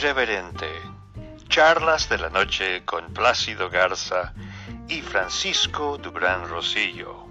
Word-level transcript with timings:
Irreverente. 0.00 0.66
Charlas 1.48 2.08
de 2.08 2.18
la 2.18 2.30
noche 2.30 2.84
con 2.84 3.12
Plácido 3.12 3.68
Garza 3.68 4.32
y 4.86 5.00
Francisco 5.00 5.98
Dubrán 5.98 6.48
Rosillo. 6.48 7.26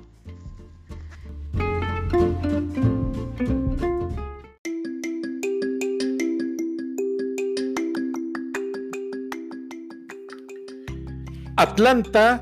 Atlanta 11.55 12.41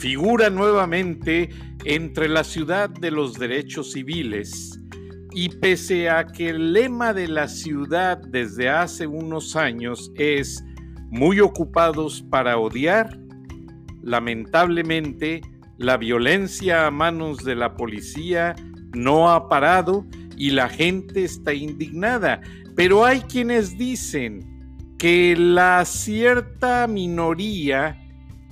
figura 0.00 0.50
nuevamente 0.50 1.48
entre 1.84 2.28
la 2.28 2.42
ciudad 2.42 2.90
de 2.90 3.12
los 3.12 3.34
derechos 3.34 3.92
civiles 3.92 4.69
y 5.32 5.48
pese 5.48 6.10
a 6.10 6.26
que 6.26 6.50
el 6.50 6.72
lema 6.72 7.12
de 7.12 7.28
la 7.28 7.48
ciudad 7.48 8.18
desde 8.18 8.68
hace 8.68 9.06
unos 9.06 9.56
años 9.56 10.10
es 10.16 10.64
muy 11.10 11.40
ocupados 11.40 12.22
para 12.30 12.58
odiar, 12.58 13.18
lamentablemente 14.02 15.40
la 15.78 15.96
violencia 15.96 16.86
a 16.86 16.90
manos 16.90 17.38
de 17.38 17.54
la 17.54 17.74
policía 17.74 18.54
no 18.94 19.30
ha 19.30 19.48
parado 19.48 20.06
y 20.36 20.50
la 20.50 20.68
gente 20.68 21.24
está 21.24 21.54
indignada. 21.54 22.40
Pero 22.76 23.04
hay 23.04 23.20
quienes 23.20 23.76
dicen 23.76 24.94
que 24.98 25.34
la 25.36 25.84
cierta 25.84 26.86
minoría 26.86 27.98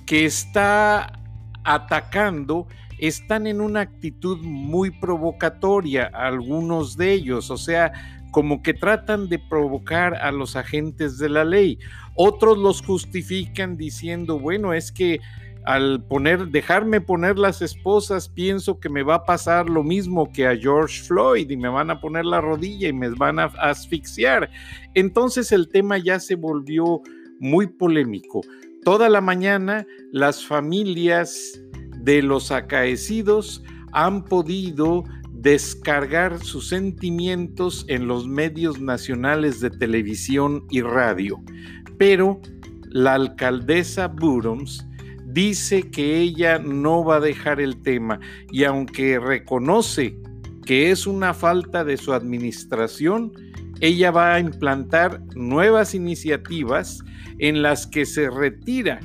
que 0.05 0.25
está 0.25 1.21
atacando 1.63 2.67
están 2.99 3.47
en 3.47 3.61
una 3.61 3.81
actitud 3.81 4.39
muy 4.41 4.91
provocatoria, 4.91 6.09
algunos 6.13 6.97
de 6.97 7.13
ellos, 7.13 7.49
o 7.51 7.57
sea, 7.57 7.91
como 8.31 8.61
que 8.61 8.73
tratan 8.73 9.29
de 9.29 9.39
provocar 9.39 10.15
a 10.15 10.31
los 10.31 10.55
agentes 10.55 11.17
de 11.17 11.29
la 11.29 11.43
ley. 11.43 11.79
Otros 12.15 12.57
los 12.57 12.81
justifican 12.81 13.77
diciendo, 13.77 14.39
bueno, 14.39 14.73
es 14.73 14.91
que 14.91 15.19
al 15.65 16.03
poner, 16.03 16.47
dejarme 16.47 17.01
poner 17.01 17.37
las 17.37 17.61
esposas, 17.61 18.29
pienso 18.29 18.79
que 18.79 18.89
me 18.89 19.03
va 19.03 19.15
a 19.15 19.25
pasar 19.25 19.69
lo 19.69 19.83
mismo 19.83 20.31
que 20.31 20.47
a 20.47 20.55
George 20.55 21.03
Floyd 21.03 21.49
y 21.49 21.57
me 21.57 21.69
van 21.69 21.91
a 21.91 21.99
poner 21.99 22.25
la 22.25 22.41
rodilla 22.41 22.87
y 22.87 22.93
me 22.93 23.09
van 23.09 23.39
a 23.39 23.45
asfixiar. 23.45 24.49
Entonces 24.93 25.51
el 25.51 25.69
tema 25.69 25.97
ya 25.97 26.19
se 26.19 26.35
volvió 26.35 27.01
muy 27.39 27.67
polémico. 27.67 28.41
Toda 28.83 29.09
la 29.09 29.21
mañana 29.21 29.85
las 30.11 30.45
familias 30.45 31.61
de 31.99 32.21
los 32.21 32.51
acaecidos 32.51 33.63
han 33.91 34.23
podido 34.23 35.03
descargar 35.31 36.43
sus 36.43 36.67
sentimientos 36.67 37.85
en 37.87 38.07
los 38.07 38.27
medios 38.27 38.79
nacionales 38.79 39.61
de 39.61 39.69
televisión 39.69 40.65
y 40.69 40.81
radio. 40.81 41.41
Pero 41.97 42.41
la 42.89 43.13
alcaldesa 43.13 44.07
Burums 44.07 44.85
dice 45.25 45.89
que 45.89 46.17
ella 46.19 46.59
no 46.59 47.03
va 47.03 47.17
a 47.17 47.21
dejar 47.21 47.61
el 47.61 47.81
tema 47.81 48.19
y 48.51 48.63
aunque 48.63 49.19
reconoce 49.19 50.17
que 50.65 50.91
es 50.91 51.07
una 51.07 51.33
falta 51.33 51.83
de 51.83 51.97
su 51.97 52.13
administración, 52.13 53.31
ella 53.79 54.11
va 54.11 54.35
a 54.35 54.39
implantar 54.39 55.21
nuevas 55.35 55.95
iniciativas 55.95 57.01
en 57.37 57.61
las 57.61 57.87
que 57.87 58.05
se 58.05 58.29
retira 58.29 58.99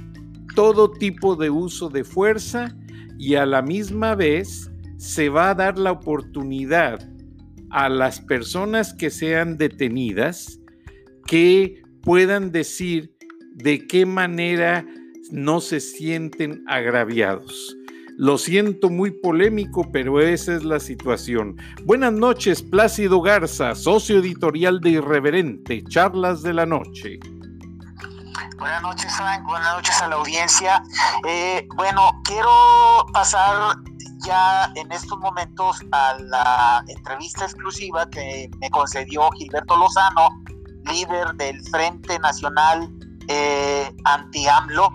todo 0.54 0.90
tipo 0.90 1.36
de 1.36 1.50
uso 1.50 1.88
de 1.88 2.04
fuerza 2.04 2.74
y 3.24 3.36
a 3.36 3.46
la 3.46 3.62
misma 3.62 4.14
vez 4.14 4.70
se 4.98 5.30
va 5.30 5.48
a 5.48 5.54
dar 5.54 5.78
la 5.78 5.92
oportunidad 5.92 7.00
a 7.70 7.88
las 7.88 8.20
personas 8.20 8.92
que 8.92 9.08
sean 9.08 9.56
detenidas 9.56 10.60
que 11.26 11.82
puedan 12.02 12.52
decir 12.52 13.16
de 13.54 13.86
qué 13.86 14.04
manera 14.04 14.84
no 15.30 15.62
se 15.62 15.80
sienten 15.80 16.64
agraviados. 16.66 17.74
Lo 18.18 18.36
siento 18.36 18.90
muy 18.90 19.10
polémico, 19.10 19.90
pero 19.90 20.20
esa 20.20 20.54
es 20.54 20.62
la 20.62 20.78
situación. 20.78 21.56
Buenas 21.86 22.12
noches, 22.12 22.62
Plácido 22.62 23.22
Garza, 23.22 23.74
socio 23.74 24.18
editorial 24.18 24.80
de 24.80 24.90
Irreverente, 24.90 25.82
Charlas 25.88 26.42
de 26.42 26.52
la 26.52 26.66
Noche. 26.66 27.20
Buenas 28.58 28.82
noches, 28.82 29.14
Frank. 29.16 29.44
Buenas 29.44 29.74
noches 29.74 30.00
a 30.02 30.08
la 30.08 30.16
audiencia. 30.16 30.82
Eh, 31.26 31.66
bueno, 31.76 32.10
quiero 32.24 33.06
pasar 33.12 33.76
ya 34.24 34.70
en 34.74 34.90
estos 34.92 35.18
momentos 35.18 35.78
a 35.92 36.14
la 36.18 36.84
entrevista 36.88 37.44
exclusiva 37.44 38.08
que 38.10 38.50
me 38.58 38.70
concedió 38.70 39.30
Gilberto 39.32 39.76
Lozano, 39.76 40.28
líder 40.84 41.34
del 41.34 41.62
Frente 41.68 42.18
Nacional 42.18 42.88
eh, 43.28 43.94
Anti-AMLO, 44.04 44.90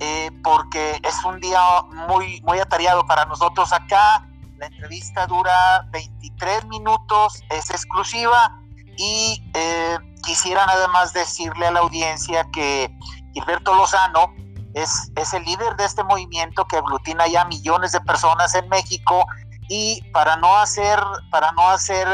eh, 0.00 0.30
porque 0.42 1.00
es 1.02 1.24
un 1.24 1.40
día 1.40 1.60
muy, 2.08 2.40
muy 2.42 2.58
atareado 2.58 3.04
para 3.06 3.24
nosotros 3.26 3.72
acá. 3.72 4.28
La 4.58 4.66
entrevista 4.66 5.26
dura 5.26 5.86
23 5.92 6.66
minutos, 6.66 7.42
es 7.50 7.70
exclusiva 7.70 8.60
y 8.96 9.42
eh, 9.54 9.98
quisiera 10.24 10.66
nada 10.66 10.88
más 10.88 11.12
decirle 11.12 11.66
a 11.66 11.72
la 11.72 11.80
audiencia 11.80 12.46
que 12.52 12.90
Gilberto 13.32 13.74
Lozano 13.74 14.34
es, 14.74 15.10
es 15.16 15.32
el 15.34 15.44
líder 15.44 15.76
de 15.76 15.84
este 15.84 16.02
movimiento 16.04 16.64
que 16.66 16.76
aglutina 16.76 17.26
ya 17.28 17.44
millones 17.44 17.92
de 17.92 18.00
personas 18.00 18.54
en 18.54 18.68
México 18.68 19.24
y 19.68 20.02
para 20.12 20.36
no 20.36 20.56
hacer, 20.58 20.98
para 21.30 21.52
no 21.52 21.68
hacer 21.68 22.06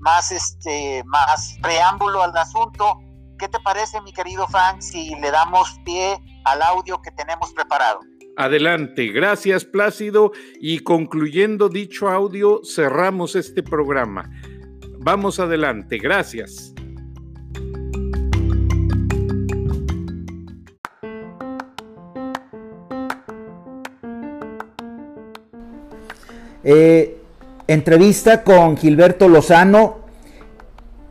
más, 0.00 0.32
este, 0.32 1.02
más 1.06 1.56
preámbulo 1.62 2.22
al 2.22 2.36
asunto, 2.36 2.98
¿qué 3.38 3.48
te 3.48 3.60
parece, 3.60 4.00
mi 4.02 4.12
querido 4.12 4.46
Frank, 4.48 4.80
si 4.80 5.14
le 5.16 5.30
damos 5.30 5.78
pie 5.84 6.18
al 6.44 6.62
audio 6.62 7.00
que 7.00 7.10
tenemos 7.12 7.52
preparado? 7.52 8.00
Adelante, 8.36 9.08
gracias 9.08 9.64
Plácido 9.64 10.32
y 10.58 10.80
concluyendo 10.80 11.68
dicho 11.68 12.08
audio 12.08 12.62
cerramos 12.64 13.36
este 13.36 13.62
programa. 13.62 14.28
Vamos 14.98 15.38
adelante, 15.38 15.98
gracias. 15.98 16.72
Eh, 26.64 27.20
entrevista 27.66 28.44
con 28.44 28.76
Gilberto 28.76 29.28
Lozano, 29.28 29.98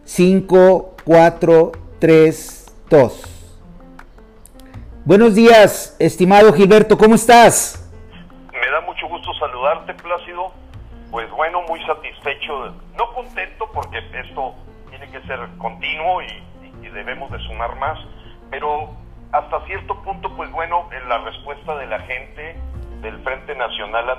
5, 0.06 0.96
4, 1.04 1.72
3, 2.00 2.76
2. 2.90 3.22
Buenos 5.04 5.36
días, 5.36 5.98
estimado 6.00 6.54
Gilberto, 6.54 6.98
¿cómo 6.98 7.16
estás? 7.16 7.92
Me 8.54 8.72
da 8.72 8.80
mucho 8.82 9.10
gusto 9.10 9.34
saludarte, 9.34 9.94
Plácido. 9.96 10.54
Pues 11.12 11.30
bueno, 11.32 11.64
muy 11.68 11.84
satisfecho, 11.86 12.74
no 12.96 13.14
contento 13.14 13.70
porque 13.74 13.98
esto 14.24 14.56
tiene 14.90 15.12
que 15.12 15.20
ser 15.28 15.40
continuo 15.58 16.22
y, 16.22 16.28
debemos 16.94 17.32
de 17.32 17.40
sumar 17.40 17.76
más, 17.78 17.98
pero 18.50 18.90
hasta 19.32 19.66
cierto 19.66 20.02
punto, 20.04 20.30
pues 20.36 20.52
bueno, 20.52 20.90
en 20.92 21.08
la 21.08 21.20
respuesta 21.20 21.78
de 21.78 21.88
la 21.88 22.00
gente 22.02 22.56
del 23.02 23.18
Frente 23.24 23.56
Nacional 23.56 24.10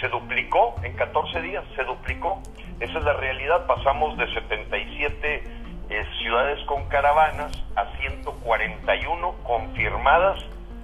Se 0.00 0.08
duplicó 0.08 0.74
en 0.82 0.94
14 0.94 1.40
días, 1.40 1.64
se 1.74 1.84
duplicó. 1.84 2.40
Esa 2.80 2.98
es 2.98 3.04
la 3.04 3.14
realidad, 3.14 3.66
pasamos 3.66 4.16
de 4.18 4.32
77 4.32 5.42
eh, 5.90 6.04
ciudades 6.22 6.64
con 6.66 6.88
caravanas 6.88 7.52
a 7.76 7.86
141 7.98 9.34
confirmadas 9.42 10.42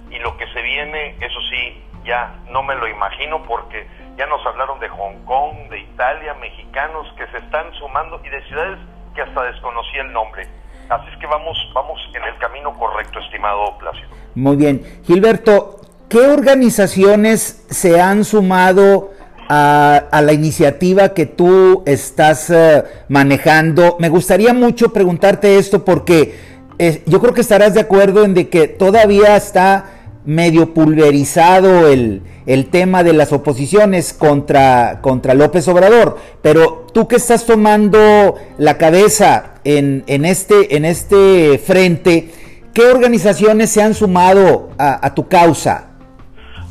y 0.09 0.19
lo 0.19 0.35
que 0.37 0.45
se 0.53 0.61
viene, 0.61 1.15
eso 1.21 1.39
sí, 1.49 1.83
ya 2.03 2.35
no 2.49 2.63
me 2.63 2.75
lo 2.75 2.87
imagino 2.87 3.43
porque 3.43 3.87
ya 4.17 4.25
nos 4.27 4.45
hablaron 4.45 4.79
de 4.79 4.89
Hong 4.89 5.23
Kong, 5.25 5.69
de 5.69 5.79
Italia, 5.79 6.33
mexicanos 6.35 7.07
que 7.17 7.27
se 7.27 7.37
están 7.37 7.73
sumando 7.73 8.21
y 8.23 8.29
de 8.29 8.43
ciudades 8.47 8.79
que 9.15 9.21
hasta 9.21 9.43
desconocía 9.43 10.01
el 10.01 10.11
nombre. 10.13 10.47
Así 10.89 11.07
es 11.11 11.17
que 11.19 11.27
vamos, 11.27 11.57
vamos 11.73 11.99
en 12.13 12.23
el 12.23 12.37
camino 12.37 12.73
correcto, 12.77 13.19
estimado 13.19 13.77
Plácido. 13.77 14.09
Muy 14.35 14.57
bien. 14.57 14.81
Gilberto, 15.05 15.80
¿qué 16.11 16.19
organizaciones 16.19 17.61
se 17.69 18.01
han 18.01 18.25
sumado 18.25 19.13
a, 19.47 20.21
la 20.21 20.33
iniciativa 20.33 21.13
que 21.13 21.25
tú 21.25 21.83
estás 21.85 22.49
eh, 22.49 22.83
manejando? 23.07 23.95
Me 23.97 24.09
gustaría 24.09 24.53
mucho 24.53 24.91
preguntarte 24.91 25.57
esto 25.57 25.85
porque 25.85 26.35
eh, 26.79 27.01
yo 27.05 27.21
creo 27.21 27.33
que 27.33 27.39
estarás 27.39 27.75
de 27.75 27.79
acuerdo 27.79 28.25
en 28.25 28.33
que 28.33 28.67
todavía 28.67 29.37
está 29.37 29.85
medio 30.25 30.73
pulverizado 30.73 31.87
el, 31.87 32.21
tema 32.69 33.03
de 33.03 33.13
las 33.13 33.31
oposiciones 33.31 34.11
contra, 34.11 34.99
López 35.33 35.65
Obrador, 35.69 36.17
pero 36.41 36.87
tú 36.93 37.07
que 37.07 37.15
estás 37.15 37.45
tomando 37.45 38.35
la 38.57 38.77
cabeza 38.77 39.53
en, 39.63 40.03
este, 40.25 40.75
en 40.75 40.83
este 40.83 41.57
frente, 41.57 42.31
¿qué 42.73 42.83
organizaciones 42.87 43.69
se 43.69 43.81
han 43.81 43.93
sumado 43.93 44.71
a, 44.77 45.15
tu 45.15 45.29
causa? 45.29 45.90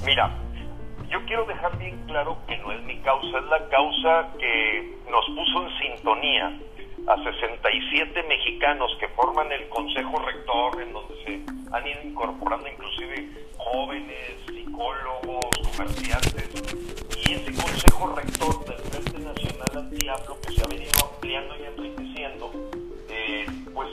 Mira, 0.04 0.30
yo 1.10 1.24
quiero 1.26 1.44
dejar 1.44 1.76
bien 1.78 2.02
claro 2.06 2.38
que 2.46 2.56
no 2.58 2.72
es 2.72 2.82
mi 2.84 2.96
causa, 3.00 3.38
es 3.38 3.44
la 3.44 3.68
causa 3.68 4.28
que 4.38 4.96
nos 5.10 5.24
puso 5.26 5.66
en 5.66 5.78
sintonía 5.78 6.58
a 7.06 7.16
67 7.16 8.22
mexicanos 8.24 8.90
que 8.98 9.08
forman 9.08 9.50
el 9.52 9.68
Consejo 9.68 10.18
Rector, 10.20 10.80
en 10.80 10.92
donde 10.92 11.14
se 11.24 11.40
han 11.74 11.86
ido 11.86 12.02
incorporando 12.04 12.66
inclusive 12.68 13.28
jóvenes, 13.58 14.36
psicólogos, 14.46 15.44
comerciantes, 15.76 16.48
y 17.26 17.32
ese 17.32 17.62
Consejo 17.62 18.14
Rector 18.16 18.64
del 18.64 18.78
Frente 18.78 19.18
Nacional 19.18 19.70
Antiablo 19.76 20.38
que 20.46 20.54
se 20.54 20.64
ha 20.64 20.66
venido 20.66 20.92
ampliando 21.12 21.54
y 21.56 21.62
enriqueciendo, 21.64 22.50
eh, 23.08 23.46
pues 23.74 23.88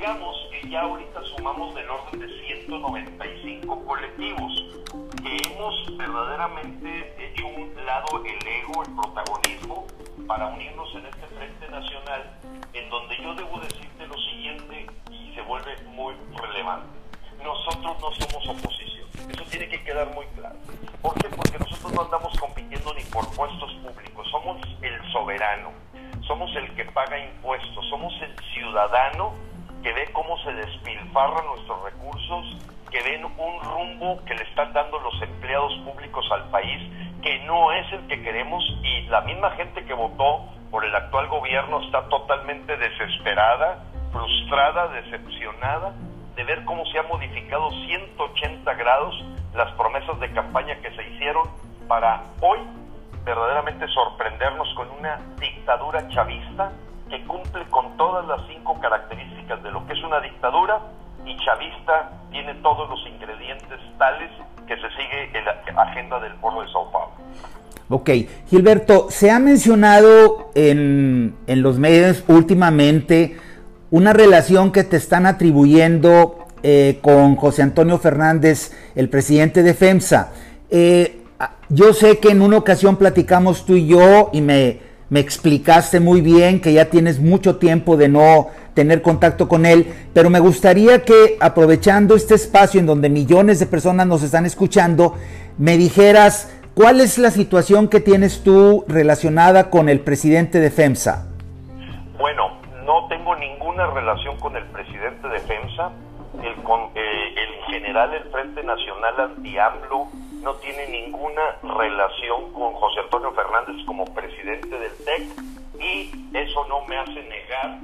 digamos 0.00 0.34
que 0.50 0.66
ya 0.70 0.80
ahorita 0.80 1.20
sumamos 1.36 1.74
del 1.74 1.90
orden 1.90 2.20
de 2.20 2.46
195 2.46 3.84
colectivos 3.84 4.52
que 5.22 5.36
hemos 5.46 5.98
verdaderamente 5.98 7.14
hecho 7.22 7.46
un 7.46 7.70
lado 7.84 8.24
el 8.24 8.48
ego, 8.48 8.82
el 8.82 8.94
protagonismo, 8.94 9.86
para 10.26 10.46
unirnos 10.46 10.88
en 10.94 11.04
este 11.04 11.26
Frente 11.26 11.68
Nacional, 11.68 12.34
en 12.72 12.88
donde 12.88 13.16
yo 13.22 13.34
debo 13.34 13.60
decirte 13.60 14.06
lo 14.06 14.16
siguiente 14.16 14.86
y 15.10 15.34
se 15.34 15.42
vuelve 15.42 15.76
muy 15.88 16.14
relevante. 16.34 16.88
Nosotros 17.44 18.00
no 18.00 18.10
somos 18.12 18.48
oposición, 18.48 19.06
eso 19.28 19.44
tiene 19.50 19.68
que 19.68 19.84
quedar 19.84 20.14
muy 20.14 20.24
claro. 20.28 20.56
¿Por 21.02 21.12
qué? 21.16 21.28
Porque 21.28 21.58
nosotros 21.58 21.92
no 21.92 22.02
andamos 22.04 22.32
compitiendo 22.40 22.94
ni 22.94 23.02
por 23.04 23.30
puestos 23.34 23.70
públicos, 23.74 24.26
somos 24.30 24.62
el 24.80 25.12
soberano, 25.12 25.72
somos 26.26 26.56
el 26.56 26.74
que 26.74 26.86
paga 26.86 27.18
impuestos, 27.18 27.86
somos 27.90 28.14
el 28.22 28.34
ciudadano 28.54 29.49
que 29.82 29.92
ve 29.92 30.10
cómo 30.12 30.36
se 30.38 30.52
despilfarran 30.52 31.46
nuestros 31.46 31.82
recursos, 31.84 32.56
que 32.90 33.02
ven 33.02 33.24
un 33.24 33.60
rumbo 33.62 34.22
que 34.24 34.34
le 34.34 34.42
están 34.42 34.72
dando 34.72 34.98
los 35.00 35.20
empleados 35.22 35.72
públicos 35.84 36.26
al 36.32 36.50
país, 36.50 36.80
que 37.22 37.38
no 37.44 37.72
es 37.72 37.92
el 37.92 38.06
que 38.08 38.22
queremos 38.22 38.64
y 38.82 39.02
la 39.08 39.20
misma 39.22 39.50
gente 39.52 39.84
que 39.84 39.94
votó 39.94 40.46
por 40.70 40.84
el 40.84 40.94
actual 40.94 41.28
gobierno 41.28 41.82
está 41.84 42.08
totalmente 42.08 42.76
desesperada, 42.76 43.84
frustrada, 44.12 44.88
decepcionada 44.88 45.94
de 46.36 46.44
ver 46.44 46.64
cómo 46.64 46.84
se 46.86 46.98
han 46.98 47.08
modificado 47.08 47.70
180 47.70 48.74
grados 48.74 49.24
las 49.54 49.72
promesas 49.72 50.18
de 50.20 50.30
campaña 50.32 50.76
que 50.76 50.90
se 50.94 51.08
hicieron 51.10 51.48
para 51.88 52.22
hoy 52.40 52.58
verdaderamente 53.24 53.86
sorprendernos 53.88 54.72
con 54.74 54.90
una 54.90 55.18
dictadura 55.38 56.08
chavista 56.08 56.72
que 57.10 57.22
cumple 57.24 57.64
con 57.70 57.96
todas 57.96 58.26
las 58.26 58.40
cinco 58.48 58.78
características 58.80 59.62
de 59.62 59.70
lo 59.70 59.86
que 59.86 59.92
es 59.92 60.02
una 60.02 60.20
dictadura 60.20 60.80
y 61.26 61.36
chavista 61.44 62.12
tiene 62.30 62.54
todos 62.62 62.88
los 62.88 63.00
ingredientes 63.06 63.78
tales 63.98 64.30
que 64.66 64.76
se 64.76 64.88
sigue 64.90 65.36
en 65.36 65.74
la 65.74 65.82
agenda 65.82 66.20
del 66.20 66.32
foro 66.34 66.62
de 66.62 66.68
Sao 66.68 66.90
Paulo. 66.90 67.12
Ok, 67.88 68.10
Gilberto, 68.48 69.10
se 69.10 69.32
ha 69.32 69.40
mencionado 69.40 70.50
en, 70.54 71.34
en 71.48 71.62
los 71.62 71.78
medios 71.78 72.24
últimamente 72.28 73.36
una 73.90 74.12
relación 74.12 74.70
que 74.70 74.84
te 74.84 74.96
están 74.96 75.26
atribuyendo 75.26 76.46
eh, 76.62 77.00
con 77.02 77.34
José 77.34 77.62
Antonio 77.62 77.98
Fernández, 77.98 78.72
el 78.94 79.08
presidente 79.08 79.64
de 79.64 79.74
FEMSA. 79.74 80.32
Eh, 80.70 81.22
yo 81.68 81.92
sé 81.92 82.18
que 82.18 82.30
en 82.30 82.42
una 82.42 82.58
ocasión 82.58 82.96
platicamos 82.96 83.64
tú 83.64 83.74
y 83.74 83.88
yo 83.88 84.30
y 84.32 84.40
me, 84.40 84.78
me 85.10 85.20
explicaste 85.20 86.00
muy 86.00 86.20
bien 86.20 86.60
que 86.60 86.72
ya 86.72 86.86
tienes 86.86 87.20
mucho 87.20 87.56
tiempo 87.56 87.96
de 87.96 88.08
no 88.08 88.46
tener 88.74 89.02
contacto 89.02 89.48
con 89.48 89.66
él, 89.66 89.92
pero 90.14 90.30
me 90.30 90.38
gustaría 90.38 91.02
que 91.04 91.36
aprovechando 91.40 92.14
este 92.14 92.34
espacio 92.36 92.80
en 92.80 92.86
donde 92.86 93.10
millones 93.10 93.58
de 93.58 93.66
personas 93.66 94.06
nos 94.06 94.22
están 94.22 94.46
escuchando, 94.46 95.16
me 95.58 95.76
dijeras 95.76 96.56
cuál 96.74 97.00
es 97.00 97.18
la 97.18 97.30
situación 97.30 97.88
que 97.88 98.00
tienes 98.00 98.44
tú 98.44 98.84
relacionada 98.86 99.68
con 99.68 99.88
el 99.88 100.00
presidente 100.00 100.60
de 100.60 100.70
FEMSA. 100.70 101.26
Bueno, 102.18 102.52
no 102.86 103.08
tengo 103.08 103.34
ninguna 103.36 103.88
relación 103.88 104.38
con 104.38 104.56
el 104.56 104.64
presidente 104.66 105.28
de 105.28 105.40
FEMSA, 105.40 105.90
el, 106.44 106.62
con, 106.62 106.80
eh, 106.94 107.34
el 107.36 107.74
general 107.74 108.12
del 108.12 108.22
Frente 108.30 108.62
Nacional 108.62 109.14
Anti-AMLO 109.18 110.08
no 110.42 110.54
tiene 110.54 110.86
ninguna 110.88 111.56
relación 111.62 112.52
con 112.52 112.74
José 112.74 113.00
Antonio 113.00 113.32
Fernández 113.32 113.76
como 113.86 114.04
presidente 114.14 114.68
del 114.68 114.92
TEC 115.04 115.22
y 115.80 116.36
eso 116.36 116.66
no 116.68 116.84
me 116.86 116.96
hace 116.98 117.22
negar 117.22 117.78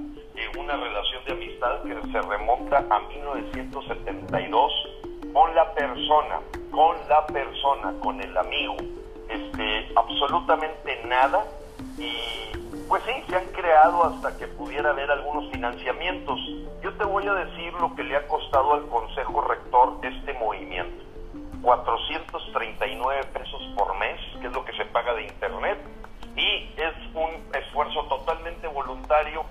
una 0.58 0.76
relación 0.76 1.24
de 1.24 1.32
amistad 1.32 1.82
que 1.82 2.12
se 2.12 2.22
remonta 2.22 2.84
a 2.90 3.00
1972 3.00 4.72
con 5.32 5.54
la 5.54 5.72
persona, 5.74 6.40
con 6.70 6.96
la 7.08 7.26
persona, 7.26 7.94
con 8.00 8.20
el 8.20 8.36
amigo, 8.36 8.76
este, 9.28 9.88
absolutamente 9.96 11.02
nada 11.04 11.44
y 11.98 12.12
pues 12.88 13.02
sí, 13.04 13.12
se 13.28 13.36
han 13.36 13.46
creado 13.46 14.04
hasta 14.04 14.36
que 14.38 14.46
pudiera 14.46 14.90
haber 14.90 15.10
algunos 15.10 15.50
financiamientos. 15.50 16.38
Yo 16.82 16.92
te 16.94 17.04
voy 17.04 17.26
a 17.26 17.34
decir 17.34 17.72
lo 17.74 17.94
que 17.96 18.04
le 18.04 18.16
ha 18.16 18.26
costado 18.28 18.74
al 18.74 18.86
Consejo 18.86 19.40
Rector 19.40 19.98
este 20.02 20.32
movimiento. 20.34 21.05
439 21.66 23.24
pesos 23.32 23.60
por 23.76 23.98
mes, 23.98 24.20
que 24.40 24.46
es 24.46 24.52
lo 24.52 24.64
que 24.64 24.72
se 24.76 24.84
paga 24.84 25.14
de 25.14 25.24
Internet, 25.24 25.78
y 26.36 26.70
es 26.80 26.94
un 27.12 27.28
esfuerzo 27.52 28.04
totalmente 28.04 28.68
voluntario 28.68 29.44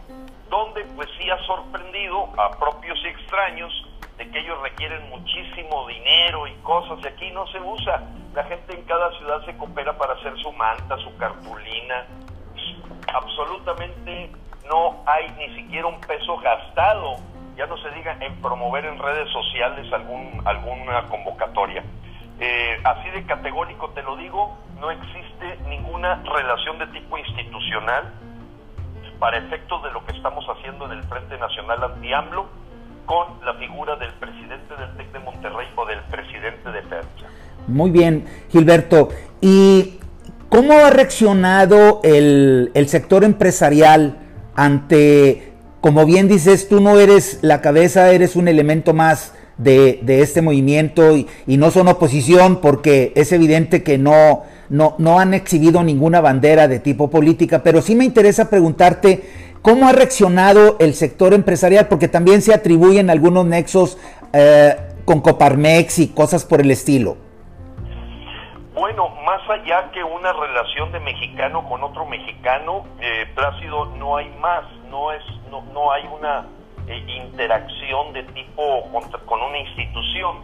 donde 0.50 0.86
pues 0.96 1.10
sí 1.20 1.30
ha 1.30 1.38
sorprendido 1.46 2.30
a 2.38 2.52
propios 2.52 2.98
y 3.04 3.08
extraños 3.08 3.74
de 4.18 4.32
que 4.32 4.40
ellos 4.40 4.62
requieren 4.62 5.10
muchísimo 5.10 5.86
dinero 5.88 6.48
y 6.48 6.54
cosas 6.64 7.00
y 7.04 7.08
aquí 7.08 7.32
no 7.32 7.46
se 7.48 7.60
usa. 7.60 8.02
La 8.34 8.46
gente 8.46 8.76
en 8.76 8.84
cada 8.84 9.12
ciudad 9.18 9.44
se 9.46 9.58
coopera 9.58 9.98
para 9.98 10.14
hacer 10.14 10.38
su 10.38 10.54
manta, 10.54 10.98
su 11.00 11.18
cartulina 11.18 12.06
absolutamente 13.14 14.32
no 14.70 15.04
hay 15.06 15.30
ni 15.38 15.54
siquiera 15.56 15.88
un 15.88 16.00
peso 16.02 16.38
gastado, 16.38 17.18
ya 17.56 17.66
no 17.66 17.78
se 17.78 17.90
diga 17.92 18.18
en 18.20 18.42
promover 18.42 18.86
en 18.86 19.00
redes 19.00 19.30
sociales 19.32 19.92
algún, 19.94 20.42
alguna 20.46 21.08
convocatoria. 21.10 21.84
Así 22.86 23.10
de 23.10 23.26
categórico 23.26 23.90
te 23.96 24.04
lo 24.04 24.16
digo, 24.16 24.56
no 24.80 24.92
existe 24.92 25.58
ninguna 25.68 26.22
relación 26.24 26.78
de 26.78 26.86
tipo 26.88 27.18
institucional 27.18 28.14
para 29.18 29.40
efectos 29.40 29.82
de 29.82 29.92
lo 29.92 30.06
que 30.06 30.16
estamos 30.16 30.46
haciendo 30.48 30.86
en 30.86 31.00
el 31.00 31.04
Frente 31.06 31.36
Nacional 31.40 31.84
Anti-AMLO 31.84 32.46
con 33.08 33.44
la 33.44 33.56
figura 33.56 33.96
del 33.96 34.14
presidente 34.14 34.76
del 34.76 34.98
TEC 34.98 35.14
de 35.14 35.20
Monterrey 35.20 35.68
o 35.76 35.86
del 35.88 36.00
presidente 36.12 36.72
de 36.72 36.82
FERCHA. 36.84 37.28
Muy 37.68 37.90
bien, 37.90 38.28
Gilberto. 38.52 39.10
¿Y 39.42 40.00
cómo 40.50 40.74
ha 40.74 40.92
reaccionado 40.92 42.02
el, 42.04 42.70
el 42.76 42.88
sector 42.88 43.24
empresarial 43.24 44.20
ante, 44.56 45.54
como 45.82 46.06
bien 46.06 46.28
dices, 46.28 46.70
tú 46.70 46.82
no 46.82 47.00
eres 47.00 47.40
la 47.42 47.62
cabeza, 47.62 48.12
eres 48.12 48.36
un 48.36 48.48
elemento 48.48 48.94
más 48.94 49.35
de, 49.58 50.22
este 50.22 50.42
movimiento 50.42 51.16
y, 51.16 51.28
no 51.48 51.72
son 51.72 51.88
oposición 51.88 52.58
porque 52.62 53.14
es 53.16 53.32
evidente 53.32 53.84
que 53.84 53.98
no, 53.98 54.44
no, 54.70 55.20
han 55.20 55.34
exhibido 55.34 55.84
ninguna 55.84 56.22
bandera 56.22 56.68
de 56.68 56.80
tipo 56.80 57.10
política, 57.10 57.64
pero 57.64 57.82
sí 57.82 57.96
me 57.96 58.06
interesa 58.06 58.50
preguntarte 58.50 59.24
cómo 59.62 59.88
ha 59.88 59.94
reaccionado 59.94 60.78
el 60.80 60.94
sector 60.94 61.34
empresarial, 61.34 61.88
porque 61.88 62.08
también 62.08 62.42
se 62.42 62.54
atribuyen 62.54 63.10
algunos 63.10 63.46
nexos 63.46 63.98
eh, 64.34 64.76
con 65.06 65.22
Coparmex 65.22 66.00
y 66.00 66.08
cosas 66.10 66.46
por 66.46 66.62
el 66.62 66.72
estilo. 66.72 67.18
Bueno, 68.74 69.08
más 69.26 69.42
allá 69.50 69.90
que 69.94 70.04
una 70.04 70.34
relación 70.34 70.92
de 70.92 71.00
mexicano 71.00 71.68
con 71.70 71.82
otro 71.82 72.06
mexicano, 72.06 72.84
eh, 73.00 73.26
Plácido, 73.34 73.86
no 73.98 74.18
hay 74.18 74.30
más, 74.42 74.66
no 74.92 75.14
es, 75.14 75.24
no, 75.50 75.64
no 75.74 75.94
hay 75.94 76.04
una 76.08 76.46
interacción 76.88 78.14
de 78.14 78.24
tipo 78.24 78.90
con, 78.92 79.10
con 79.26 79.42
una 79.42 79.58
institución. 79.60 80.38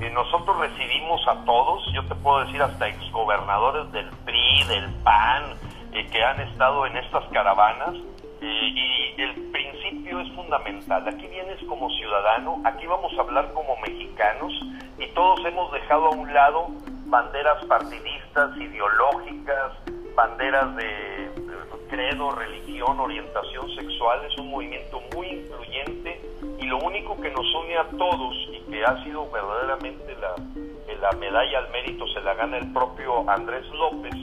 Eh, 0.00 0.10
nosotros 0.10 0.58
recibimos 0.58 1.26
a 1.28 1.44
todos, 1.44 1.84
yo 1.92 2.04
te 2.06 2.14
puedo 2.16 2.44
decir 2.44 2.60
hasta 2.60 2.88
exgobernadores 2.88 3.90
del 3.92 4.08
PRI, 4.24 4.64
del 4.68 4.90
PAN, 5.04 5.54
eh, 5.92 6.06
que 6.10 6.22
han 6.22 6.40
estado 6.40 6.86
en 6.86 6.96
estas 6.96 7.24
caravanas, 7.32 7.94
y 8.40 9.14
el 9.22 9.32
principio 9.52 10.20
es 10.20 10.30
fundamental. 10.32 11.08
Aquí 11.08 11.26
vienes 11.28 11.58
como 11.66 11.88
ciudadano, 11.90 12.60
aquí 12.64 12.86
vamos 12.86 13.16
a 13.16 13.22
hablar 13.22 13.50
como 13.54 13.76
mexicanos, 13.78 14.52
y 14.98 15.06
todos 15.14 15.44
hemos 15.46 15.72
dejado 15.72 16.06
a 16.06 16.10
un 16.10 16.32
lado 16.34 16.66
banderas 17.06 17.64
partidistas, 17.66 18.56
ideológicas, 18.56 19.72
banderas 20.14 20.76
de 20.76 21.43
credo, 21.88 22.30
religión, 22.30 22.98
orientación 23.00 23.74
sexual, 23.74 24.24
es 24.24 24.36
un 24.38 24.50
movimiento 24.50 25.00
muy 25.14 25.28
influyente 25.28 26.20
y 26.58 26.66
lo 26.66 26.78
único 26.78 27.20
que 27.20 27.30
nos 27.30 27.46
une 27.54 27.76
a 27.76 27.88
todos 27.90 28.34
y 28.52 28.70
que 28.70 28.84
ha 28.84 29.02
sido 29.04 29.30
verdaderamente 29.30 30.16
la, 30.16 30.34
la 31.00 31.12
medalla 31.12 31.58
al 31.58 31.70
mérito 31.70 32.06
se 32.08 32.20
la 32.20 32.34
gana 32.34 32.58
el 32.58 32.72
propio 32.72 33.28
Andrés 33.28 33.66
López, 33.70 34.14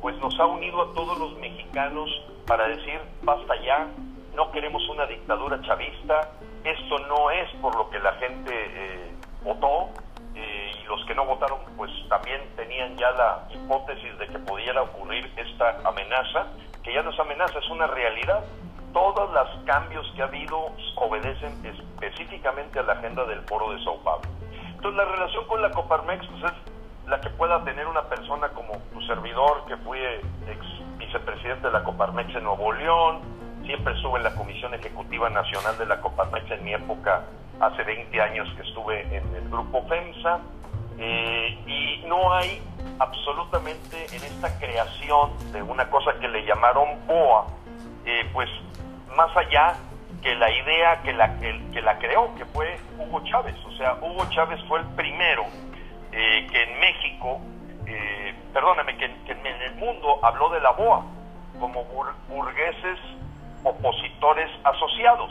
pues 0.00 0.16
nos 0.18 0.38
ha 0.40 0.46
unido 0.46 0.82
a 0.82 0.94
todos 0.94 1.18
los 1.18 1.36
mexicanos 1.38 2.08
para 2.46 2.66
decir 2.68 3.00
basta 3.22 3.54
ya, 3.62 3.86
no 4.34 4.50
queremos 4.50 4.82
una 4.88 5.06
dictadura 5.06 5.60
chavista, 5.62 6.32
esto 6.64 6.98
no 7.08 7.30
es 7.30 7.50
por 7.60 7.74
lo 7.76 7.90
que 7.90 7.98
la 7.98 8.12
gente 8.14 8.52
eh, 8.52 9.14
votó, 9.42 9.90
eh, 10.34 10.72
y 10.80 10.84
los 10.86 11.04
que 11.06 11.14
no 11.14 11.26
votaron 11.26 11.58
pues 11.76 11.90
también 12.08 12.40
tenían 12.56 12.96
ya 12.96 13.10
la 13.12 13.48
hipótesis 13.50 14.18
de 14.18 14.28
que 14.28 14.38
pudiera 14.38 14.82
ocurrir 14.82 15.30
esta 15.36 15.80
amenaza, 15.84 16.46
que 16.82 16.92
ya 16.92 17.02
no 17.02 17.10
es 17.10 17.20
amenaza, 17.20 17.58
es 17.58 17.70
una 17.70 17.86
realidad. 17.86 18.44
todos 18.92 19.32
los 19.32 19.64
cambios 19.66 20.04
que 20.16 20.22
ha 20.22 20.24
habido 20.24 20.72
obedecen 20.96 21.64
específicamente 21.64 22.80
a 22.80 22.82
la 22.82 22.94
agenda 22.94 23.24
del 23.24 23.40
foro 23.42 23.72
de 23.72 23.84
Sao 23.84 23.98
Paulo. 24.02 24.28
Entonces 24.66 24.96
la 24.96 25.04
relación 25.04 25.46
con 25.46 25.62
la 25.62 25.70
Coparmex 25.70 26.26
pues, 26.26 26.52
es 26.52 27.08
la 27.08 27.20
que 27.20 27.30
pueda 27.30 27.62
tener 27.62 27.86
una 27.86 28.02
persona 28.02 28.48
como 28.48 28.78
tu 28.92 29.00
servidor, 29.02 29.64
que 29.68 29.76
fue 29.78 30.16
ex 30.16 30.98
vicepresidente 30.98 31.68
de 31.68 31.72
la 31.72 31.84
Coparmex 31.84 32.34
en 32.34 32.44
Nuevo 32.44 32.72
León, 32.72 33.20
siempre 33.64 33.94
estuve 33.94 34.18
en 34.18 34.24
la 34.24 34.34
Comisión 34.34 34.74
Ejecutiva 34.74 35.30
Nacional 35.30 35.78
de 35.78 35.86
la 35.86 36.00
Coparmex 36.00 36.50
en 36.50 36.64
mi 36.64 36.74
época, 36.74 37.22
hace 37.60 37.84
20 37.84 38.20
años 38.20 38.48
que 38.56 38.62
estuve 38.62 39.02
en 39.14 39.34
el 39.36 39.48
grupo 39.48 39.86
FEMSA, 39.86 40.40
eh, 41.00 41.58
y 41.66 42.06
no 42.06 42.32
hay 42.34 42.62
absolutamente 42.98 44.06
en 44.14 44.22
esta 44.22 44.58
creación 44.58 45.30
de 45.52 45.62
una 45.62 45.88
cosa 45.88 46.12
que 46.20 46.28
le 46.28 46.44
llamaron 46.44 47.06
BOA, 47.06 47.46
eh, 48.04 48.28
pues 48.32 48.48
más 49.16 49.34
allá 49.36 49.76
que 50.22 50.34
la 50.34 50.50
idea 50.50 51.00
que 51.02 51.12
la, 51.14 51.38
que, 51.38 51.80
la 51.80 51.98
creó, 51.98 52.34
que 52.34 52.44
fue 52.44 52.78
Hugo 52.98 53.22
Chávez. 53.24 53.56
O 53.66 53.72
sea, 53.72 53.94
Hugo 54.02 54.26
Chávez 54.30 54.60
fue 54.68 54.80
el 54.80 54.86
primero 54.88 55.44
eh, 56.12 56.46
que 56.50 56.62
en 56.62 56.80
México, 56.80 57.40
eh, 57.86 58.34
perdóname, 58.52 58.96
que, 58.98 59.06
en 59.06 59.46
el 59.46 59.74
mundo 59.76 60.18
habló 60.22 60.50
de 60.50 60.60
la 60.60 60.72
BOA 60.72 61.02
como 61.58 61.84
burgueses 62.28 62.98
opositores 63.64 64.50
asociados. 64.64 65.30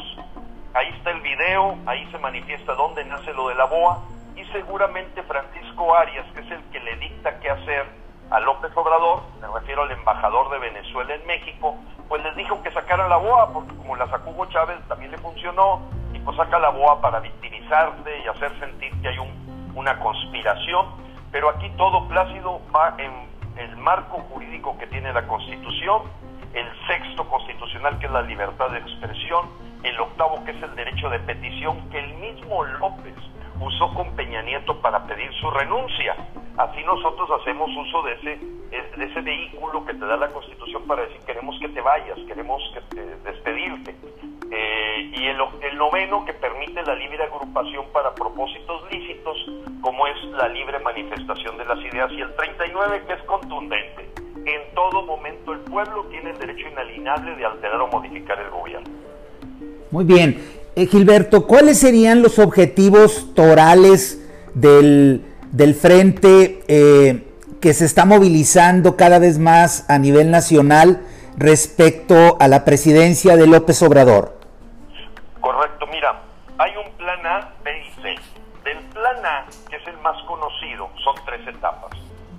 Ahí 0.74 0.88
está 0.98 1.12
el 1.12 1.22
video, 1.22 1.78
ahí 1.86 2.08
se 2.12 2.18
manifiesta 2.18 2.74
dónde 2.74 3.04
nace 3.06 3.34
lo 3.34 3.50
de 3.50 3.56
la 3.56 3.66
BOA 3.66 4.00
y 4.40 4.46
seguramente 4.54 5.22
Francisco 5.24 5.96
Arias, 5.96 6.26
que 6.34 6.40
es 6.40 6.52
el 6.52 6.64
que 6.72 6.80
le 6.80 6.96
dicta 6.96 7.40
qué 7.40 7.50
hacer 7.50 7.86
a 8.30 8.40
López 8.40 8.72
Obrador, 8.76 9.24
me 9.42 9.48
refiero 9.48 9.84
al 9.84 9.92
embajador 9.92 10.50
de 10.52 10.60
Venezuela 10.60 11.14
en 11.14 11.26
México, 11.28 11.76
pues 12.08 12.24
les 12.24 12.36
dijo 12.36 12.62
que 12.64 12.72
sacaran 12.72 13.10
la 13.10 13.18
BOA, 13.18 13.52
porque 13.52 13.76
como 13.76 13.96
la 13.96 14.08
sacó 14.08 14.30
Hugo 14.30 14.46
Chávez 14.46 14.78
también 14.88 15.12
le 15.12 15.18
funcionó, 15.18 15.82
y 16.14 16.20
pues 16.20 16.38
saca 16.38 16.58
la 16.60 16.70
BOA 16.70 17.02
para 17.02 17.20
victimizarse 17.20 18.20
y 18.24 18.28
hacer 18.28 18.58
sentir 18.60 18.94
que 19.02 19.10
hay 19.10 19.18
un, 19.18 19.72
una 19.76 20.00
conspiración, 20.00 20.86
pero 21.32 21.50
aquí 21.50 21.70
todo 21.76 22.08
Plácido 22.08 22.62
va 22.74 22.96
en 22.98 23.30
el 23.58 23.76
marco 23.78 24.20
jurídico 24.32 24.78
que 24.78 24.88
tiene 24.88 25.12
la 25.12 25.28
Constitución, 25.28 26.04
el 26.54 26.68
sexto 26.88 27.28
constitucional 27.28 28.00
que 28.00 28.06
es 28.06 28.12
la 28.12 28.22
libertad 28.22 28.70
de 28.70 28.80
expresión, 28.80 29.50
el 29.84 30.00
octavo 30.00 30.44
que 30.46 30.52
es 30.52 30.64
el 30.64 30.76
derecho 30.76 31.10
de 31.10 31.20
petición 31.20 31.90
que 31.90 32.00
el 32.00 32.14
mismo 32.16 32.64
López 32.64 33.16
usó 33.60 33.94
con 33.94 34.16
Peña 34.16 34.42
Nieto 34.42 34.80
para 34.82 35.06
pedir 35.06 35.32
su 35.40 35.50
renuncia. 35.52 36.16
Así 36.58 36.84
nosotros 36.84 37.30
hacemos 37.40 37.70
uso 37.76 38.02
de 38.04 38.14
ese, 38.14 38.98
de 38.98 39.06
ese 39.06 39.22
vehículo 39.22 39.86
que 39.86 39.94
te 39.94 40.06
da 40.06 40.18
la 40.18 40.28
Constitución 40.28 40.84
para 40.88 41.04
decir 41.04 41.22
queremos 41.26 41.58
que 41.60 41.70
te 41.70 41.82
vayas, 41.82 42.18
queremos 42.28 42.62
que 42.74 42.96
te 42.96 43.16
despedirte. 43.30 43.96
Eh, 44.52 45.12
y 45.14 45.26
el, 45.28 45.38
el 45.62 45.78
noveno 45.78 46.26
que 46.26 46.34
permite 46.34 46.82
la 46.84 46.96
libre 46.96 47.24
agrupación 47.24 47.86
para 47.94 48.14
propósitos 48.16 48.92
lícitos, 48.92 49.38
como 49.82 50.08
es 50.08 50.24
la 50.32 50.48
libre 50.50 50.80
manifestación 50.80 51.58
de 51.58 51.66
las 51.66 51.80
ideas. 51.80 52.12
Y 52.12 52.22
el 52.22 52.36
39 52.36 53.04
que 53.08 53.14
es 53.14 53.24
contundente. 53.24 54.10
En 54.46 54.74
todo 54.74 55.04
momento 55.04 55.54
el 55.54 55.60
pueblo 55.60 56.06
tiene 56.06 56.32
el 56.32 56.40
derecho 56.40 56.68
inalienable 56.68 57.36
de 57.36 57.46
alterar 57.46 57.80
o 57.82 57.88
modificar 57.88 58.40
el 58.40 58.50
gobierno. 58.50 58.90
Muy 59.92 60.06
bien. 60.06 60.59
Eh, 60.80 60.88
Gilberto, 60.88 61.46
¿cuáles 61.46 61.78
serían 61.78 62.22
los 62.22 62.40
objetivos 62.40 63.36
torales 63.36 64.18
del, 64.54 65.26
frente 65.78 66.64
eh, 66.70 67.28
que 67.60 67.74
se 67.74 67.84
está 67.84 68.06
movilizando 68.06 68.96
cada 68.96 69.20
vez 69.20 69.40
más 69.40 69.90
a 69.90 69.98
nivel 69.98 70.32
nacional 70.32 71.02
respecto 71.38 72.38
a 72.40 72.48
la 72.48 72.64
presidencia 72.64 73.36
de 73.36 73.46
López 73.46 73.82
Obrador? 73.82 74.40
Correcto, 75.42 75.86
mira, 75.88 76.22
hay 76.58 76.72
un 76.78 76.90
plan 76.94 77.26
A, 77.26 77.50
B 77.62 77.72
y 77.78 78.02
C. 78.02 78.16
Del 78.64 78.78
plan 78.94 79.26
A, 79.26 79.48
que 79.70 79.76
es 79.76 79.86
el 79.86 79.98
más 79.98 80.16
conocido, 80.24 80.90
son 81.04 81.16
tres 81.26 81.46
etapas. 81.46 81.92